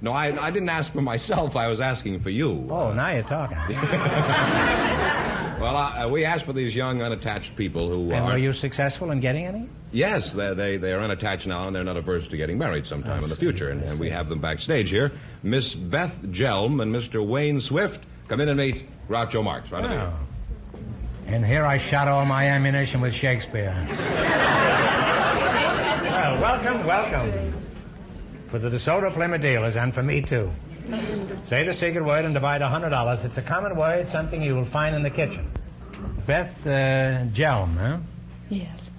No, 0.00 0.12
I, 0.12 0.46
I 0.46 0.50
didn't 0.50 0.68
ask 0.68 0.92
for 0.92 1.00
myself. 1.02 1.56
I 1.56 1.68
was 1.68 1.80
asking 1.80 2.20
for 2.20 2.30
you. 2.30 2.68
Oh, 2.70 2.92
now 2.92 3.10
you're 3.10 3.22
talking. 3.22 3.56
Well, 5.62 5.76
uh, 5.76 6.08
we 6.08 6.24
asked 6.24 6.44
for 6.44 6.52
these 6.52 6.74
young, 6.74 7.02
unattached 7.02 7.54
people 7.54 7.88
who 7.88 8.10
and 8.10 8.24
are. 8.24 8.32
were 8.32 8.38
you 8.38 8.52
successful 8.52 9.12
in 9.12 9.20
getting 9.20 9.46
any? 9.46 9.68
Yes, 9.92 10.32
they 10.32 10.54
they 10.54 10.76
they 10.76 10.92
are 10.92 11.00
unattached 11.00 11.46
now, 11.46 11.68
and 11.68 11.76
they're 11.76 11.84
not 11.84 11.96
averse 11.96 12.26
to 12.28 12.36
getting 12.36 12.58
married 12.58 12.84
sometime 12.84 13.22
in 13.22 13.30
the 13.30 13.36
future. 13.36 13.70
And, 13.70 13.80
and 13.84 14.00
we 14.00 14.10
have 14.10 14.28
them 14.28 14.40
backstage 14.40 14.90
here. 14.90 15.12
Miss 15.44 15.72
Beth 15.72 16.20
Jelm 16.32 16.82
and 16.82 16.92
Mr. 16.92 17.24
Wayne 17.24 17.60
Swift. 17.60 18.00
Come 18.26 18.40
in 18.40 18.48
and 18.48 18.58
meet 18.58 18.88
Groucho 19.08 19.44
Marx. 19.44 19.70
Right 19.70 19.84
away. 19.84 19.98
Wow. 19.98 20.18
And 21.28 21.46
here 21.46 21.64
I 21.64 21.78
shot 21.78 22.08
all 22.08 22.24
my 22.24 22.46
ammunition 22.46 23.00
with 23.00 23.14
Shakespeare. 23.14 23.72
well, 26.02 26.40
welcome, 26.40 26.84
welcome. 26.84 27.54
For 28.48 28.58
the 28.58 28.68
DeSoto 28.68 29.14
Plymouth 29.14 29.42
dealers, 29.42 29.76
and 29.76 29.94
for 29.94 30.02
me 30.02 30.22
too. 30.22 30.50
Say 31.44 31.64
the 31.64 31.74
secret 31.74 32.04
word 32.04 32.24
and 32.24 32.34
divide 32.34 32.62
a 32.62 32.68
hundred 32.68 32.90
dollars. 32.90 33.24
It's 33.24 33.38
a 33.38 33.42
common 33.42 33.76
word, 33.76 34.08
something 34.08 34.42
you 34.42 34.54
will 34.54 34.64
find 34.64 34.94
in 34.94 35.02
the 35.02 35.10
kitchen. 35.10 35.50
Beth 36.26 36.66
uh, 36.66 37.26
Jelm, 37.32 37.76
huh? 37.76 37.98
Yes. 38.48 38.90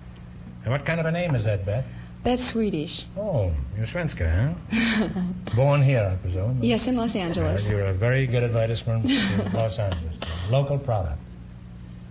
And 0.63 0.71
what 0.71 0.85
kind 0.85 0.99
of 0.99 1.05
a 1.05 1.11
name 1.11 1.35
is 1.35 1.45
that, 1.45 1.65
Beth? 1.65 1.85
That's 2.23 2.45
Swedish. 2.45 3.05
Oh, 3.17 3.53
you're 3.75 3.85
Svenska, 3.85 4.55
huh? 4.71 5.19
Born 5.55 5.83
here, 5.83 6.09
I 6.13 6.15
presume. 6.15 6.63
Yes, 6.63 6.87
in 6.87 6.95
Los 6.95 7.15
Angeles. 7.15 7.65
Uh, 7.65 7.69
you're 7.69 7.85
a 7.87 7.93
very 7.93 8.27
good 8.27 8.43
advertisement 8.43 9.11
in 9.11 9.51
Los 9.51 9.77
Angeles. 9.77 10.15
Local 10.49 10.79
product. 10.79 11.19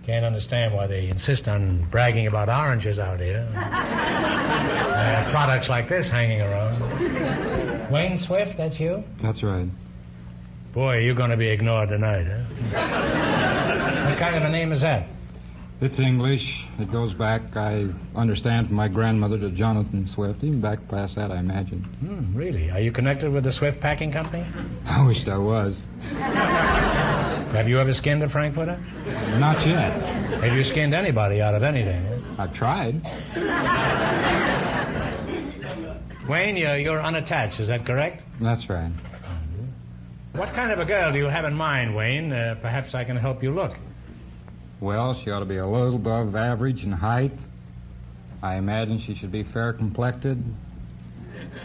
Can't 0.05 0.25
understand 0.25 0.73
why 0.73 0.87
they 0.87 1.07
insist 1.07 1.47
on 1.47 1.87
bragging 1.89 2.27
about 2.27 2.49
oranges 2.49 2.99
out 2.99 3.21
here. 3.21 3.47
uh, 3.55 5.31
products 5.31 5.69
like 5.69 5.87
this 5.87 6.09
hanging 6.09 6.41
around. 6.41 7.89
Wayne 7.89 8.17
Swift, 8.17 8.57
that's 8.57 8.79
you? 8.81 9.01
That's 9.21 9.43
right. 9.43 9.69
Boy, 10.73 10.99
you're 10.99 11.15
going 11.15 11.29
to 11.29 11.37
be 11.37 11.47
ignored 11.47 11.89
tonight, 11.89 12.25
huh? 12.25 14.09
what 14.09 14.17
kind 14.19 14.35
of 14.35 14.43
a 14.43 14.49
name 14.49 14.73
is 14.73 14.81
that? 14.81 15.07
It's 15.79 15.99
English. 15.99 16.65
It 16.79 16.91
goes 16.91 17.13
back, 17.13 17.55
I 17.55 17.87
understand, 18.15 18.67
from 18.67 18.75
my 18.75 18.89
grandmother 18.89 19.37
to 19.39 19.51
Jonathan 19.51 20.07
Swift. 20.07 20.43
Even 20.43 20.59
back 20.59 20.87
past 20.89 21.15
that, 21.15 21.31
I 21.31 21.39
imagine. 21.39 21.83
Hmm, 21.83 22.37
really? 22.37 22.71
Are 22.71 22.79
you 22.79 22.91
connected 22.91 23.31
with 23.31 23.43
the 23.43 23.51
Swift 23.51 23.79
Packing 23.79 24.11
Company? 24.11 24.45
I 24.85 25.05
wished 25.05 25.27
I 25.27 25.37
was. 25.37 25.77
Have 27.53 27.69
you 27.69 27.79
ever 27.79 27.93
skinned 27.93 28.23
a 28.23 28.29
Frankfurter? 28.29 28.79
Not 29.37 29.63
yet. 29.65 29.93
Have 30.41 30.55
you 30.57 30.63
skinned 30.63 30.95
anybody 30.95 31.39
out 31.39 31.53
of 31.53 31.61
anything? 31.61 32.03
huh? 32.03 32.43
I've 32.43 32.53
tried. 32.53 32.99
Wayne, 36.27 36.57
you're, 36.57 36.77
you're 36.77 36.99
unattached, 36.99 37.59
is 37.59 37.67
that 37.67 37.85
correct? 37.85 38.23
That's 38.41 38.67
right. 38.69 38.91
What 40.31 40.51
kind 40.55 40.71
of 40.71 40.79
a 40.79 40.85
girl 40.85 41.11
do 41.11 41.19
you 41.19 41.25
have 41.25 41.45
in 41.45 41.53
mind, 41.53 41.95
Wayne? 41.95 42.33
Uh, 42.33 42.55
perhaps 42.59 42.95
I 42.95 43.03
can 43.03 43.15
help 43.17 43.43
you 43.43 43.51
look. 43.51 43.77
Well, 44.79 45.13
she 45.13 45.29
ought 45.29 45.41
to 45.41 45.45
be 45.45 45.57
a 45.57 45.67
little 45.67 45.95
above 45.95 46.35
average 46.35 46.83
in 46.83 46.91
height. 46.91 47.33
I 48.41 48.55
imagine 48.55 48.99
she 48.99 49.13
should 49.13 49.31
be 49.31 49.43
fair 49.43 49.73
complected. 49.73 50.43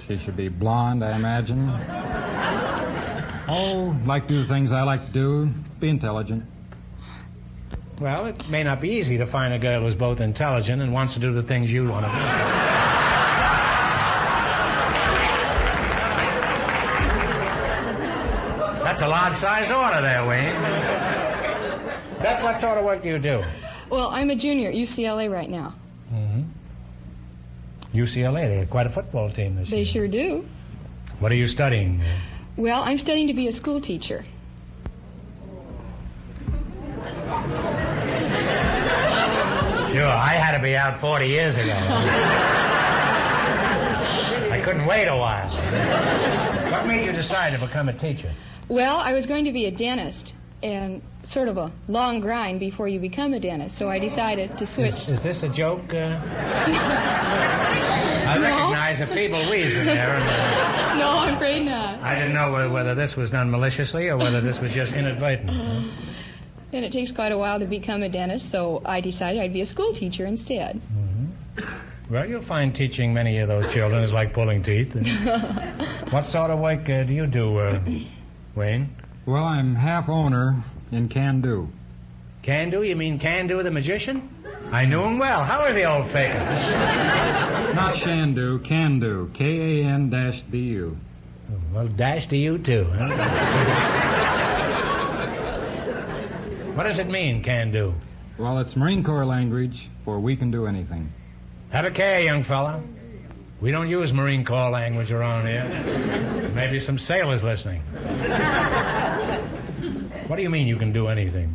She 0.07 0.19
should 0.19 0.37
be 0.37 0.49
blonde, 0.49 1.03
I 1.03 1.17
imagine. 1.17 1.71
Oh, 3.49 3.97
like 4.05 4.29
to 4.29 4.35
do 4.35 4.43
the 4.43 4.49
things 4.49 4.71
I 4.71 4.83
like 4.83 5.07
to 5.07 5.13
do. 5.13 5.51
Be 5.81 5.89
intelligent. 5.89 6.45
Well, 8.01 8.27
it 8.27 8.49
may 8.49 8.63
not 8.63 8.81
be 8.81 8.91
easy 8.91 9.19
to 9.19 9.27
find 9.27 9.53
a 9.55 9.59
girl 9.59 9.81
who's 9.83 9.95
both 9.95 10.21
intelligent 10.21 10.83
and 10.83 10.93
wants 10.93 11.15
to 11.15 11.21
do 11.21 11.33
the 11.33 11.43
things 11.43 11.71
you 11.73 11.89
want 11.89 12.07
to 12.07 12.13
do. 12.13 12.19
That's 18.85 19.01
a 19.03 19.09
large 19.09 19.37
size 19.37 19.71
order 19.71 20.01
there, 20.01 20.27
Wayne. 20.27 20.55
Beth, 22.23 22.43
what 22.43 22.59
sort 22.61 22.79
of 22.79 22.85
work 22.85 23.03
do 23.03 23.09
you 23.09 23.19
do? 23.19 23.45
Well, 23.91 24.09
I'm 24.09 24.31
a 24.31 24.35
junior 24.37 24.71
at 24.71 24.75
UCLA 24.75 25.31
right 25.31 25.49
now. 25.51 25.75
Mm-hmm. 26.13 26.43
UCLA, 27.97 28.49
they 28.49 28.57
had 28.59 28.71
quite 28.71 28.87
a 28.87 28.91
football 28.91 29.31
team 29.31 29.57
this 29.57 29.69
They 29.71 29.79
year. 29.79 29.87
sure 29.87 30.09
do. 30.09 30.47
What 31.21 31.33
are 31.33 31.37
you 31.37 31.49
studying? 31.49 32.03
Well, 32.57 32.83
I'm 32.83 32.99
studying 32.99 33.29
to 33.29 33.35
be 33.35 33.49
a 33.49 33.53
school 33.53 33.81
teacher. 33.81 34.25
Sure, 39.93 40.07
I 40.07 40.35
had 40.35 40.57
to 40.57 40.63
be 40.63 40.77
out 40.77 41.01
40 41.01 41.27
years 41.27 41.57
ago. 41.57 41.73
I 44.51 44.61
couldn't 44.65 44.87
wait 44.87 45.07
a 45.07 45.17
while. 45.17 45.51
What 46.71 46.87
made 46.87 47.07
you 47.07 47.13
decide 47.13 47.59
to 47.59 47.59
become 47.59 47.89
a 47.89 47.93
teacher? 47.93 48.33
Well, 48.69 48.97
I 48.97 49.13
was 49.15 49.27
going 49.27 49.47
to 49.47 49.53
be 49.53 49.65
a 49.67 49.71
dentist, 49.71 50.33
and 50.63 51.01
sort 51.25 51.49
of 51.49 51.57
a 51.57 51.73
long 51.89 52.21
grind 52.21 52.61
before 52.61 52.87
you 52.89 53.01
become 53.01 53.33
a 53.33 53.41
dentist, 53.41 53.79
so 53.79 53.89
I 53.89 53.99
decided 53.99 54.59
to 54.59 54.67
switch. 54.67 54.95
Is, 54.95 55.09
is 55.09 55.23
this 55.23 55.43
a 55.43 55.49
joke? 55.49 55.95
Uh... 55.95 56.21
I 58.29 58.37
recognize 58.37 59.01
a 59.01 59.07
feeble 59.07 59.41
in 59.41 59.87
there. 59.87 60.17
Uh, 60.17 60.95
No, 60.99 61.09
I'm 61.11 61.35
afraid 61.35 61.65
not. 61.65 62.01
I 62.03 62.17
didn't 62.17 62.35
know 62.35 62.53
whether, 62.53 62.69
whether 62.69 62.95
this 62.95 63.17
was 63.17 63.31
done 63.31 63.51
maliciously 63.51 64.09
or 64.09 64.17
whether 64.19 64.41
this 64.41 64.59
was 64.59 64.73
just 64.73 64.93
inadvertent. 64.93 65.93
And 66.73 66.85
it 66.85 66.93
takes 66.93 67.11
quite 67.13 67.33
a 67.33 67.39
while 67.39 67.59
to 67.61 67.67
become 67.67 68.03
a 68.03 68.09
dentist, 68.09 68.51
so 68.51 68.83
I 68.85 69.01
decided 69.01 69.41
I'd 69.41 69.53
be 69.53 69.63
a 69.63 69.67
school 69.67 69.95
teacher 69.95 70.27
instead. 70.27 70.81
Well, 72.11 72.27
you'll 72.27 72.43
find 72.43 72.75
teaching 72.75 73.13
many 73.13 73.39
of 73.39 73.49
those 73.49 73.71
children 73.73 74.03
is 74.03 74.13
like 74.13 74.33
pulling 74.33 74.63
teeth. 74.63 74.95
what 76.11 76.27
sort 76.27 76.51
of 76.51 76.59
work 76.59 76.89
uh, 76.89 77.05
do 77.05 77.13
you 77.13 77.27
do, 77.27 77.59
uh, 77.59 77.81
Wayne? 78.55 78.97
Well, 79.27 79.45
I'm 79.45 79.75
half 79.75 80.09
owner 80.09 80.63
in 80.91 81.09
Can 81.09 81.43
Do. 81.43 81.69
Can 82.43 82.71
do? 82.71 82.83
You 82.83 82.97
mean 82.97 83.19
Can 83.19 83.47
do 83.47 83.63
the 83.63 83.71
magician? 83.71 84.31
I 84.71 84.85
knew 84.85 85.03
him 85.03 85.19
well. 85.19 85.45
How 85.45 85.65
is 85.65 85.75
the 85.75 85.85
old 85.85 86.07
faker? 86.11 86.39
Not 87.75 87.95
Chandu, 87.97 88.65
Can 88.65 89.01
Do. 89.01 89.31
K 89.35 89.83
A 89.83 89.85
N 89.85 90.11
dash 90.11 90.43
D 90.51 90.59
U. 90.59 90.97
Well, 91.73 91.89
dash 91.89 92.27
to 92.29 92.37
you 92.37 92.59
too. 92.59 92.85
Huh? 92.85 94.55
what 96.79 96.85
does 96.85 97.01
it 97.01 97.09
mean, 97.09 97.43
can 97.43 97.73
do? 97.73 97.93
Well, 98.39 98.61
it's 98.61 98.77
Marine 98.77 99.03
Corps 99.03 99.27
language 99.27 99.89
for 100.05 100.21
we 100.21 100.37
can 100.37 100.53
do 100.53 100.69
anything. 100.69 101.13
Have 101.71 101.85
a 101.85 101.91
care, 101.91 102.21
young 102.21 102.45
fella. 102.45 102.81
We 103.61 103.73
don't 103.73 103.89
use 103.89 104.13
Marine 104.13 104.45
Corps 104.45 104.71
language 104.71 105.11
around 105.11 105.49
here. 105.49 106.53
Maybe 106.55 106.79
some 106.79 106.97
sailors 106.97 107.43
listening. 107.43 107.81
What 110.29 110.37
do 110.37 110.43
you 110.43 110.51
mean 110.51 110.69
you 110.69 110.77
can 110.77 110.93
do 110.93 111.09
anything? 111.09 111.53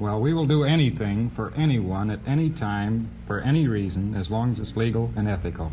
Well, 0.00 0.20
we 0.20 0.34
will 0.34 0.46
do 0.46 0.64
anything 0.64 1.30
for 1.30 1.52
anyone 1.54 2.10
at 2.10 2.18
any 2.26 2.50
time 2.50 3.10
for 3.28 3.38
any 3.38 3.68
reason 3.68 4.16
as 4.16 4.28
long 4.28 4.50
as 4.50 4.58
it's 4.58 4.76
legal 4.76 5.12
and 5.14 5.28
ethical. 5.28 5.70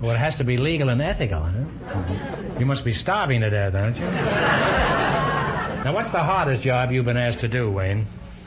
Well, 0.00 0.12
it 0.12 0.18
has 0.18 0.36
to 0.36 0.44
be 0.44 0.58
legal 0.58 0.90
and 0.90 1.02
ethical, 1.02 1.40
huh? 1.40 1.64
Uh-huh. 1.88 2.58
You 2.60 2.66
must 2.66 2.84
be 2.84 2.92
starving 2.92 3.40
to 3.40 3.50
death, 3.50 3.74
aren't 3.74 3.96
you? 3.96 5.34
Now, 5.84 5.92
what's 5.92 6.10
the 6.10 6.22
hardest 6.22 6.62
job 6.62 6.90
you've 6.90 7.04
been 7.04 7.18
asked 7.18 7.40
to 7.40 7.48
do, 7.48 7.70
Wayne? 7.70 8.06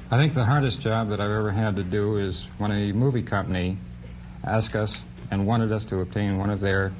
I 0.10 0.18
think 0.18 0.34
the 0.34 0.44
hardest 0.44 0.82
job 0.82 1.10
that 1.10 1.22
I've 1.22 1.30
ever 1.30 1.52
had 1.52 1.76
to 1.76 1.84
do 1.84 2.18
is 2.18 2.48
when 2.58 2.72
a 2.72 2.92
movie 2.94 3.22
company 3.22 3.78
asked 4.44 4.76
us 4.76 5.04
and 5.30 5.46
wanted 5.46 5.72
us 5.72 5.86
to 5.86 6.00
obtain 6.00 6.40
one 6.40 6.50
of 6.50 6.62
their 6.62 6.94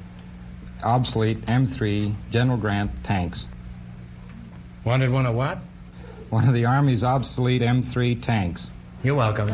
obsolete 0.84 1.40
M3 1.46 2.14
General 2.30 2.56
Grant 2.56 2.92
tanks. 3.02 3.46
Wanted 4.84 5.10
one 5.10 5.26
of 5.26 5.34
what? 5.34 5.58
One 6.30 6.46
of 6.46 6.54
the 6.54 6.66
Army's 6.66 7.02
obsolete 7.02 7.62
M3 7.62 8.22
tanks. 8.22 8.68
You're 9.02 9.16
welcome. 9.16 9.48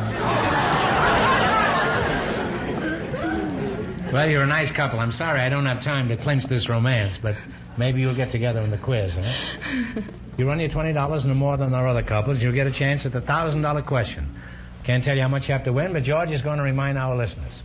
well, 4.13 4.29
you're 4.29 4.43
a 4.43 4.47
nice 4.47 4.71
couple. 4.71 4.99
I'm 4.99 5.13
sorry 5.13 5.41
I 5.41 5.49
don't 5.49 5.65
have 5.67 5.83
time 5.83 6.09
to 6.09 6.17
clinch 6.19 6.45
this 6.45 6.69
romance, 6.69 7.17
but 7.17 7.37
maybe 7.79 8.01
you'll 8.01 8.15
get 8.15 8.31
together 8.31 8.61
in 8.61 8.71
the 8.71 8.79
quiz, 8.79 9.15
huh? 9.15 10.03
You 10.37 10.49
run 10.49 10.59
your 10.59 10.69
$20 10.69 11.27
no 11.27 11.35
more 11.35 11.57
than 11.57 11.75
our 11.75 11.87
other 11.87 12.03
couples, 12.03 12.43
you'll 12.43 12.53
get 12.53 12.67
a 12.67 12.73
chance 12.73 13.07
at 13.07 13.13
the 13.13 13.21
$1,000 13.21 13.87
question. 13.87 14.35
Can't 14.83 15.05
tell 15.05 15.15
you 15.15 15.23
how 15.23 15.29
much 15.29 15.49
you 15.49 15.53
have 15.53 15.65
to 15.65 15.73
win, 15.73 15.93
but 15.93 16.03
George 16.03 16.31
is 16.31 16.43
going 16.43 16.59
to 16.59 16.65
remind 16.65 16.99
our 16.99 17.17
listeners. 17.17 17.63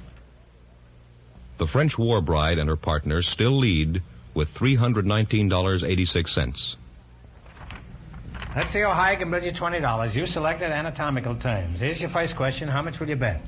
The 1.58 1.68
French 1.68 1.98
war 1.98 2.22
bride 2.22 2.60
and 2.60 2.70
her 2.70 2.78
partner 2.78 3.22
still 3.22 3.58
lead 3.58 4.02
with 4.34 4.54
$319.86. 4.54 6.76
Let's 8.56 8.72
see 8.72 8.80
how 8.80 8.94
high 8.94 9.12
I 9.12 9.16
can 9.16 9.30
bid 9.30 9.44
you 9.44 9.52
$20. 9.52 10.16
You 10.16 10.26
selected 10.26 10.72
anatomical 10.72 11.36
terms. 11.36 11.80
Here's 11.80 12.00
your 12.00 12.10
first 12.10 12.36
question. 12.36 12.70
How 12.70 12.82
much 12.82 13.00
will 13.00 13.10
you 13.10 13.16
bet? 13.16 13.42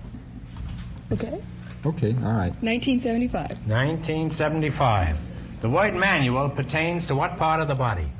Okay. 1.12 1.42
Okay, 1.86 2.14
all 2.14 2.34
right. 2.34 2.54
1975. 2.62 3.68
1975. 3.68 5.20
The 5.62 5.70
word 5.70 5.96
manual 5.96 6.50
pertains 6.50 7.08
to 7.08 7.16
what 7.16 7.38
part 7.38 7.62
of 7.62 7.68
the 7.68 7.76
body? 7.76 8.12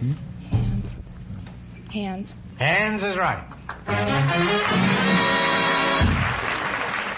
Hands. 0.00 0.86
Hands. 1.90 2.34
Hands 2.58 3.02
is 3.02 3.16
right. 3.16 3.44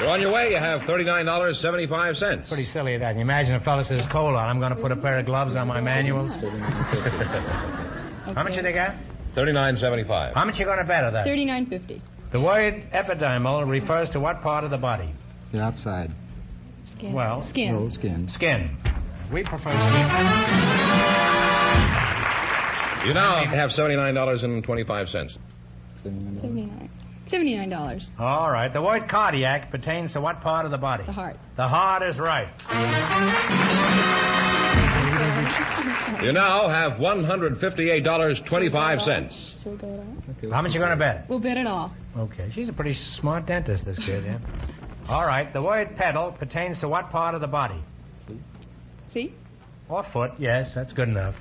You're 0.00 0.10
on 0.10 0.20
your 0.20 0.32
way. 0.32 0.50
You 0.50 0.56
have 0.56 0.80
$39.75. 0.82 2.48
Pretty 2.48 2.64
silly 2.64 2.94
of 2.94 3.00
that. 3.00 3.14
You 3.14 3.20
imagine 3.20 3.54
a 3.54 3.60
fellow 3.60 3.84
says, 3.84 4.04
cold 4.06 4.34
on, 4.34 4.48
I'm 4.48 4.58
going 4.58 4.74
to 4.74 4.80
put 4.80 4.90
a 4.90 4.96
pair 4.96 5.18
of 5.20 5.26
gloves 5.26 5.54
on 5.54 5.68
my 5.68 5.80
manuals. 5.80 6.34
How 6.34 6.50
much 8.42 8.54
did 8.54 8.64
they 8.64 8.72
get? 8.72 8.96
$39.75. 9.36 10.32
How 10.34 10.44
much 10.44 10.58
you 10.58 10.64
going 10.64 10.78
to 10.78 10.84
bet 10.84 11.04
of 11.04 11.12
that? 11.12 11.24
3950. 11.24 12.02
The 12.32 12.40
word 12.40 12.90
epidermal 12.92 13.68
refers 13.68 14.10
to 14.10 14.20
what 14.20 14.42
part 14.42 14.64
of 14.64 14.70
the 14.70 14.78
body? 14.78 15.14
The 15.52 15.62
outside. 15.62 16.10
Skin. 16.86 17.12
Well, 17.12 17.42
Skin. 17.42 17.74
Oh, 17.74 17.88
skin. 17.88 18.28
Skin. 18.28 18.76
We 19.30 19.44
prefer 19.44 19.70
skin. 19.70 20.08
You 23.04 23.14
now 23.14 23.44
have 23.44 23.70
$79.25. 23.72 25.38
79. 26.02 26.90
$79. 27.28 28.10
All 28.18 28.50
right. 28.50 28.72
The 28.72 28.82
word 28.82 29.08
cardiac 29.08 29.70
pertains 29.70 30.12
to 30.12 30.20
what 30.20 30.40
part 30.40 30.64
of 30.66 30.70
the 30.70 30.78
body? 30.78 31.04
The 31.04 31.12
heart. 31.12 31.36
The 31.56 31.66
heart 31.66 32.02
is 32.02 32.18
right. 32.18 32.48
You 36.22 36.32
now 36.32 36.68
have 36.68 36.92
$158.25. 36.94 39.32
Should 39.62 39.72
we 39.72 39.76
go 39.76 39.88
it 39.88 40.44
all? 40.44 40.50
How 40.52 40.62
much 40.62 40.72
you 40.74 40.78
going 40.78 40.90
to 40.90 40.96
bet? 40.96 41.28
We'll 41.28 41.40
bet 41.40 41.56
it 41.56 41.66
all. 41.66 41.92
Okay. 42.16 42.50
She's 42.54 42.68
a 42.68 42.72
pretty 42.72 42.94
smart 42.94 43.46
dentist, 43.46 43.84
this 43.84 43.98
kid, 43.98 44.22
yeah? 44.24 44.38
All 45.08 45.26
right. 45.26 45.52
The 45.52 45.60
word 45.60 45.96
pedal 45.96 46.30
pertains 46.30 46.78
to 46.80 46.88
what 46.88 47.10
part 47.10 47.34
of 47.34 47.40
the 47.40 47.48
body? 47.48 47.82
See? 49.12 49.32
Or 49.92 50.02
foot, 50.02 50.32
yes. 50.38 50.72
That's 50.72 50.94
good 50.94 51.10
enough. 51.10 51.34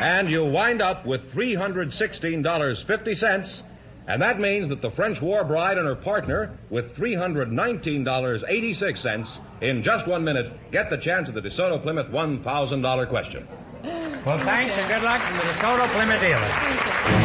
And 0.00 0.30
you 0.30 0.44
wind 0.44 0.80
up 0.80 1.04
with 1.04 1.34
$316.50. 1.34 3.62
And 4.06 4.22
that 4.22 4.38
means 4.38 4.68
that 4.68 4.80
the 4.80 4.92
French 4.92 5.20
war 5.20 5.42
bride 5.42 5.76
and 5.76 5.88
her 5.88 5.96
partner, 5.96 6.56
with 6.70 6.96
$319.86 6.96 9.38
in 9.60 9.82
just 9.82 10.06
one 10.06 10.22
minute, 10.22 10.52
get 10.70 10.88
the 10.88 10.98
chance 10.98 11.28
of 11.28 11.34
the 11.34 11.42
DeSoto 11.42 11.82
Plymouth 11.82 12.12
$1,000 12.12 13.08
question. 13.08 13.48
Well, 13.82 14.38
thanks 14.44 14.76
and 14.76 14.88
good 14.88 15.02
luck 15.02 15.20
from 15.22 15.36
the 15.36 15.42
DeSoto 15.42 15.92
Plymouth 15.92 16.20
dealer. 16.20 17.21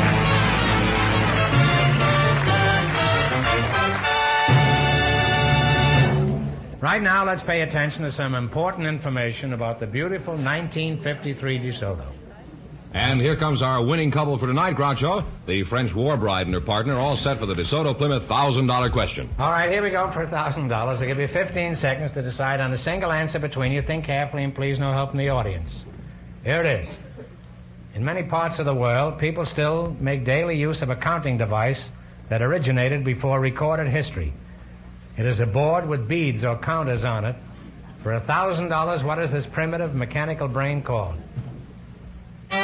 Right 6.87 7.01
now, 7.01 7.25
let's 7.25 7.43
pay 7.43 7.63
attention 7.63 8.03
to 8.03 8.13
some 8.13 8.33
important 8.33 8.87
information 8.87 9.51
about 9.51 9.81
the 9.81 9.85
beautiful 9.85 10.35
1953 10.35 11.59
DeSoto. 11.59 12.05
And 12.93 13.19
here 13.19 13.35
comes 13.35 13.61
our 13.61 13.83
winning 13.83 14.09
couple 14.09 14.37
for 14.37 14.47
tonight, 14.47 14.77
Groucho. 14.77 15.25
The 15.47 15.63
French 15.63 15.93
war 15.93 16.15
bride 16.15 16.45
and 16.45 16.53
her 16.53 16.61
partner, 16.61 16.97
all 16.97 17.17
set 17.17 17.39
for 17.39 17.45
the 17.45 17.55
DeSoto 17.55 17.97
Plymouth 17.97 18.29
$1,000 18.29 18.91
question. 18.93 19.29
All 19.37 19.51
right, 19.51 19.69
here 19.69 19.83
we 19.83 19.89
go 19.89 20.09
for 20.11 20.21
a 20.21 20.29
thousand 20.29 20.69
dollars. 20.69 21.01
I'll 21.01 21.07
give 21.07 21.19
you 21.19 21.27
15 21.27 21.75
seconds 21.75 22.13
to 22.13 22.21
decide 22.21 22.61
on 22.61 22.71
a 22.71 22.77
single 22.77 23.11
answer 23.11 23.37
between 23.37 23.73
you. 23.73 23.81
Think 23.81 24.05
carefully 24.05 24.45
and 24.45 24.55
please 24.55 24.79
no 24.79 24.93
help 24.93 25.09
from 25.09 25.19
the 25.19 25.27
audience. 25.27 25.83
Here 26.45 26.61
it 26.63 26.87
is. 26.87 26.97
In 27.95 28.05
many 28.05 28.23
parts 28.23 28.59
of 28.59 28.65
the 28.65 28.73
world, 28.73 29.19
people 29.19 29.43
still 29.43 29.93
make 29.99 30.23
daily 30.23 30.55
use 30.55 30.81
of 30.81 30.89
a 30.89 30.95
counting 30.95 31.37
device 31.37 31.89
that 32.29 32.41
originated 32.41 33.03
before 33.03 33.41
recorded 33.41 33.87
history. 33.89 34.33
It 35.17 35.25
is 35.25 35.39
a 35.39 35.47
board 35.47 35.87
with 35.89 36.07
beads 36.07 36.43
or 36.43 36.59
counters 36.59 37.03
on 37.03 37.25
it. 37.25 37.35
For 38.03 38.13
a 38.13 38.21
thousand 38.21 38.69
dollars, 38.69 39.03
what 39.03 39.17
is 39.17 39.31
this 39.31 39.47
primitive 39.47 39.95
mechanical 39.95 40.47
brain 40.47 40.83
called? 40.83 41.15
All 42.51 42.59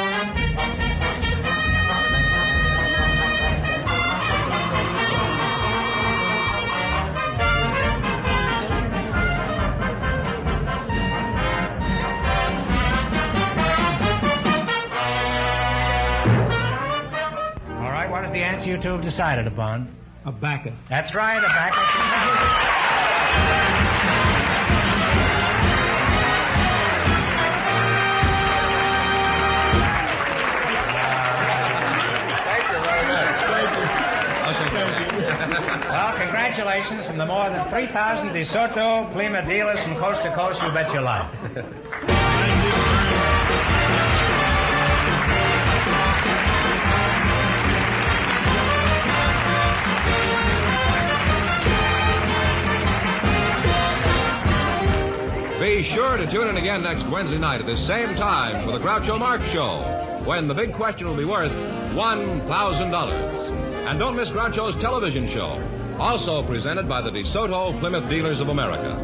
right, 17.90 18.08
what 18.08 18.24
is 18.24 18.30
the 18.30 18.38
answer 18.38 18.70
you 18.70 18.78
two 18.78 18.92
have 18.92 19.02
decided 19.02 19.48
upon? 19.48 20.03
Abacus. 20.26 20.78
That's 20.88 21.14
right, 21.14 21.38
a 21.38 21.48
back. 21.48 21.74
Well, 35.90 36.16
congratulations 36.18 37.06
from 37.06 37.18
the 37.18 37.26
more 37.26 37.48
than 37.50 37.68
3,000 37.68 38.30
DeSoto 38.30 39.12
Plymouth 39.12 39.46
dealers 39.46 39.82
from 39.82 39.94
coast 39.96 40.22
to 40.22 40.34
coast. 40.34 40.62
You 40.62 40.70
bet 40.70 40.92
your 40.92 41.02
life. 41.02 41.28
Be 55.64 55.82
sure 55.82 56.18
to 56.18 56.30
tune 56.30 56.48
in 56.48 56.58
again 56.58 56.82
next 56.82 57.06
Wednesday 57.06 57.38
night 57.38 57.58
at 57.58 57.66
the 57.66 57.78
same 57.78 58.16
time 58.16 58.66
for 58.66 58.72
the 58.72 58.84
Groucho 58.84 59.18
Marx 59.18 59.48
Show, 59.48 59.80
when 60.26 60.46
the 60.46 60.52
big 60.52 60.74
question 60.74 61.06
will 61.06 61.16
be 61.16 61.24
worth 61.24 61.52
$1,000. 61.52 63.86
And 63.86 63.98
don't 63.98 64.14
miss 64.14 64.30
Groucho's 64.30 64.76
television 64.76 65.26
show, 65.26 65.66
also 65.98 66.42
presented 66.42 66.86
by 66.86 67.00
the 67.00 67.10
DeSoto 67.10 67.80
Plymouth 67.80 68.10
Dealers 68.10 68.40
of 68.40 68.48
America. 68.48 68.94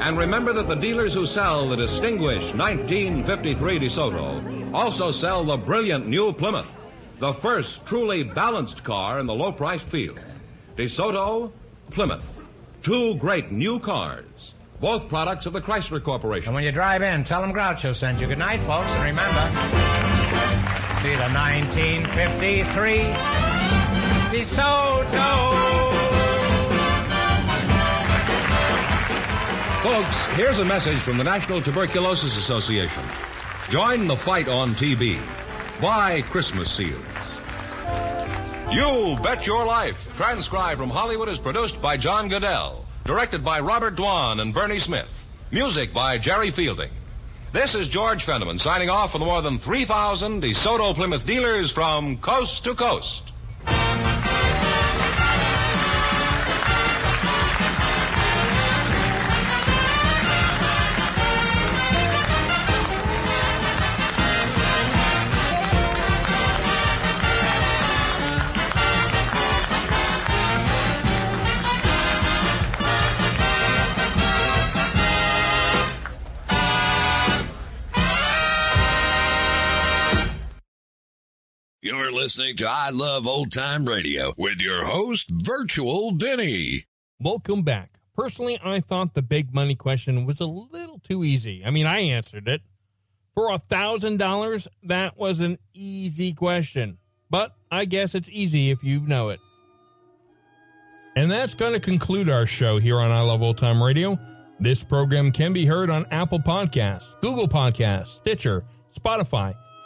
And 0.00 0.16
remember 0.16 0.54
that 0.54 0.66
the 0.66 0.76
dealers 0.76 1.12
who 1.12 1.26
sell 1.26 1.68
the 1.68 1.76
distinguished 1.76 2.54
1953 2.54 3.78
DeSoto 3.78 4.72
also 4.72 5.10
sell 5.10 5.44
the 5.44 5.58
brilliant 5.58 6.08
new 6.08 6.32
Plymouth, 6.32 6.70
the 7.20 7.34
first 7.34 7.84
truly 7.84 8.22
balanced 8.22 8.82
car 8.82 9.20
in 9.20 9.26
the 9.26 9.34
low-priced 9.34 9.88
field. 9.88 10.18
DeSoto, 10.74 11.52
Plymouth, 11.90 12.24
two 12.82 13.14
great 13.16 13.52
new 13.52 13.78
cars 13.78 14.54
both 14.80 15.08
products 15.08 15.46
of 15.46 15.52
the 15.52 15.60
Chrysler 15.60 16.02
Corporation. 16.02 16.48
And 16.48 16.54
when 16.54 16.64
you 16.64 16.72
drive 16.72 17.02
in, 17.02 17.24
tell 17.24 17.40
them 17.40 17.52
Groucho 17.52 17.94
sent 17.94 18.20
you. 18.20 18.28
Good 18.28 18.38
night, 18.38 18.60
folks, 18.66 18.90
and 18.92 19.02
remember, 19.02 19.50
see 21.02 21.14
the 21.14 21.28
1953 21.32 22.98
DeSoto. 24.38 25.78
Folks, 29.82 30.26
here's 30.36 30.58
a 30.58 30.64
message 30.64 30.98
from 30.98 31.18
the 31.18 31.24
National 31.24 31.62
Tuberculosis 31.62 32.36
Association. 32.36 33.04
Join 33.70 34.06
the 34.06 34.16
fight 34.16 34.48
on 34.48 34.74
TB. 34.74 35.20
Buy 35.80 36.22
Christmas 36.22 36.70
seals. 36.70 37.04
You 38.70 39.16
Bet 39.22 39.46
Your 39.46 39.64
Life, 39.64 39.96
transcribed 40.16 40.78
from 40.78 40.90
Hollywood, 40.90 41.28
is 41.28 41.38
produced 41.38 41.80
by 41.80 41.96
John 41.96 42.28
Guedel. 42.28 42.84
Directed 43.08 43.42
by 43.42 43.60
Robert 43.60 43.96
Dwan 43.96 44.38
and 44.38 44.52
Bernie 44.52 44.80
Smith. 44.80 45.08
Music 45.50 45.94
by 45.94 46.18
Jerry 46.18 46.50
Fielding. 46.50 46.90
This 47.54 47.74
is 47.74 47.88
George 47.88 48.26
Fenneman 48.26 48.60
signing 48.60 48.90
off 48.90 49.12
for 49.12 49.18
the 49.18 49.24
more 49.24 49.40
than 49.40 49.58
3,000 49.58 50.42
DeSoto 50.42 50.94
Plymouth 50.94 51.24
dealers 51.24 51.72
from 51.72 52.18
coast 52.18 52.64
to 52.64 52.74
coast. 52.74 53.22
You're 81.88 82.12
listening 82.12 82.54
to 82.56 82.68
I 82.68 82.90
Love 82.90 83.26
Old 83.26 83.50
Time 83.50 83.86
Radio 83.86 84.34
with 84.36 84.60
your 84.60 84.84
host, 84.84 85.30
Virtual 85.32 86.10
Vinny. 86.10 86.84
Welcome 87.18 87.62
back. 87.62 87.98
Personally, 88.14 88.60
I 88.62 88.80
thought 88.80 89.14
the 89.14 89.22
big 89.22 89.54
money 89.54 89.74
question 89.74 90.26
was 90.26 90.38
a 90.38 90.44
little 90.44 90.98
too 90.98 91.24
easy. 91.24 91.62
I 91.64 91.70
mean, 91.70 91.86
I 91.86 92.00
answered 92.00 92.46
it. 92.46 92.60
For 93.34 93.54
a 93.54 93.58
thousand 93.70 94.18
dollars, 94.18 94.68
that 94.82 95.16
was 95.16 95.40
an 95.40 95.56
easy 95.72 96.34
question. 96.34 96.98
But 97.30 97.54
I 97.70 97.86
guess 97.86 98.14
it's 98.14 98.28
easy 98.30 98.70
if 98.70 98.84
you 98.84 99.00
know 99.00 99.30
it. 99.30 99.40
And 101.16 101.30
that's 101.30 101.54
going 101.54 101.72
to 101.72 101.80
conclude 101.80 102.28
our 102.28 102.44
show 102.44 102.76
here 102.78 103.00
on 103.00 103.10
I 103.10 103.22
Love 103.22 103.40
Old 103.40 103.56
Time 103.56 103.82
Radio. 103.82 104.18
This 104.60 104.82
program 104.82 105.32
can 105.32 105.54
be 105.54 105.64
heard 105.64 105.88
on 105.88 106.04
Apple 106.10 106.40
Podcasts, 106.40 107.18
Google 107.22 107.48
Podcasts, 107.48 108.18
Stitcher, 108.18 108.66
Spotify, 108.94 109.54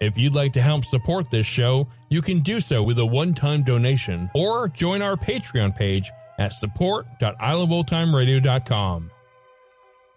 If 0.00 0.16
you'd 0.16 0.34
like 0.34 0.52
to 0.52 0.62
help 0.62 0.84
support 0.84 1.28
this 1.30 1.46
show, 1.46 1.88
you 2.08 2.22
can 2.22 2.38
do 2.40 2.60
so 2.60 2.80
with 2.82 3.00
a 3.00 3.06
one-time 3.06 3.64
donation 3.64 4.30
or 4.34 4.68
join 4.68 5.02
our 5.02 5.16
Patreon 5.16 5.74
page 5.74 6.12
at 6.38 6.52
support.iloveoldtimeradio.com. 6.52 9.10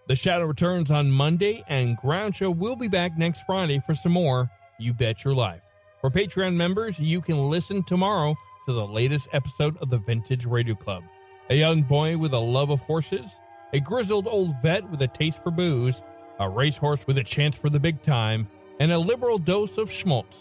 The 0.07 0.15
Shadow 0.15 0.45
returns 0.45 0.91
on 0.91 1.09
Monday, 1.09 1.63
and 1.67 1.97
Groucho 1.97 2.55
will 2.55 2.75
be 2.75 2.87
back 2.87 3.17
next 3.17 3.41
Friday 3.45 3.81
for 3.85 3.95
some 3.95 4.11
more 4.11 4.51
You 4.79 4.93
Bet 4.93 5.23
Your 5.23 5.33
Life. 5.33 5.61
For 5.99 6.11
Patreon 6.11 6.55
members, 6.55 6.99
you 6.99 7.21
can 7.21 7.49
listen 7.49 7.83
tomorrow 7.83 8.35
to 8.67 8.73
the 8.73 8.85
latest 8.85 9.27
episode 9.33 9.77
of 9.77 9.89
the 9.89 9.97
Vintage 9.99 10.45
Radio 10.45 10.75
Club. 10.75 11.03
A 11.49 11.55
young 11.55 11.81
boy 11.81 12.17
with 12.17 12.33
a 12.33 12.39
love 12.39 12.69
of 12.69 12.81
horses, 12.81 13.31
a 13.73 13.79
grizzled 13.79 14.27
old 14.27 14.53
vet 14.61 14.87
with 14.91 15.01
a 15.01 15.07
taste 15.07 15.41
for 15.43 15.51
booze, 15.51 16.01
a 16.39 16.49
racehorse 16.49 17.05
with 17.07 17.17
a 17.17 17.23
chance 17.23 17.55
for 17.55 17.69
the 17.69 17.79
big 17.79 18.01
time, 18.01 18.49
and 18.81 18.91
a 18.91 18.97
liberal 18.97 19.37
dose 19.37 19.77
of 19.77 19.91
schmaltz. 19.91 20.37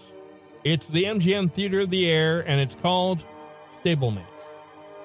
It's 0.65 0.89
the 0.89 1.05
MGM 1.05 1.53
Theater 1.53 1.81
of 1.81 1.91
the 1.91 2.11
Air, 2.11 2.41
and 2.49 2.59
it's 2.59 2.75
called 2.75 3.23
Stablemates. 3.85 4.25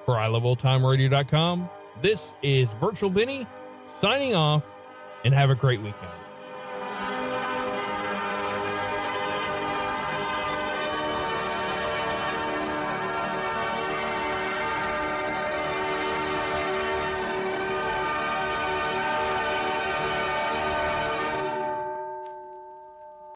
For 0.06 0.14
iLoveOldTimeRadio.com, 0.14 1.68
this 2.00 2.22
is 2.42 2.66
Virtual 2.80 3.10
Vinny 3.10 3.46
signing 4.00 4.34
off, 4.34 4.62
and 5.22 5.34
have 5.34 5.50
a 5.50 5.54
great 5.54 5.82
weekend. 5.82 6.25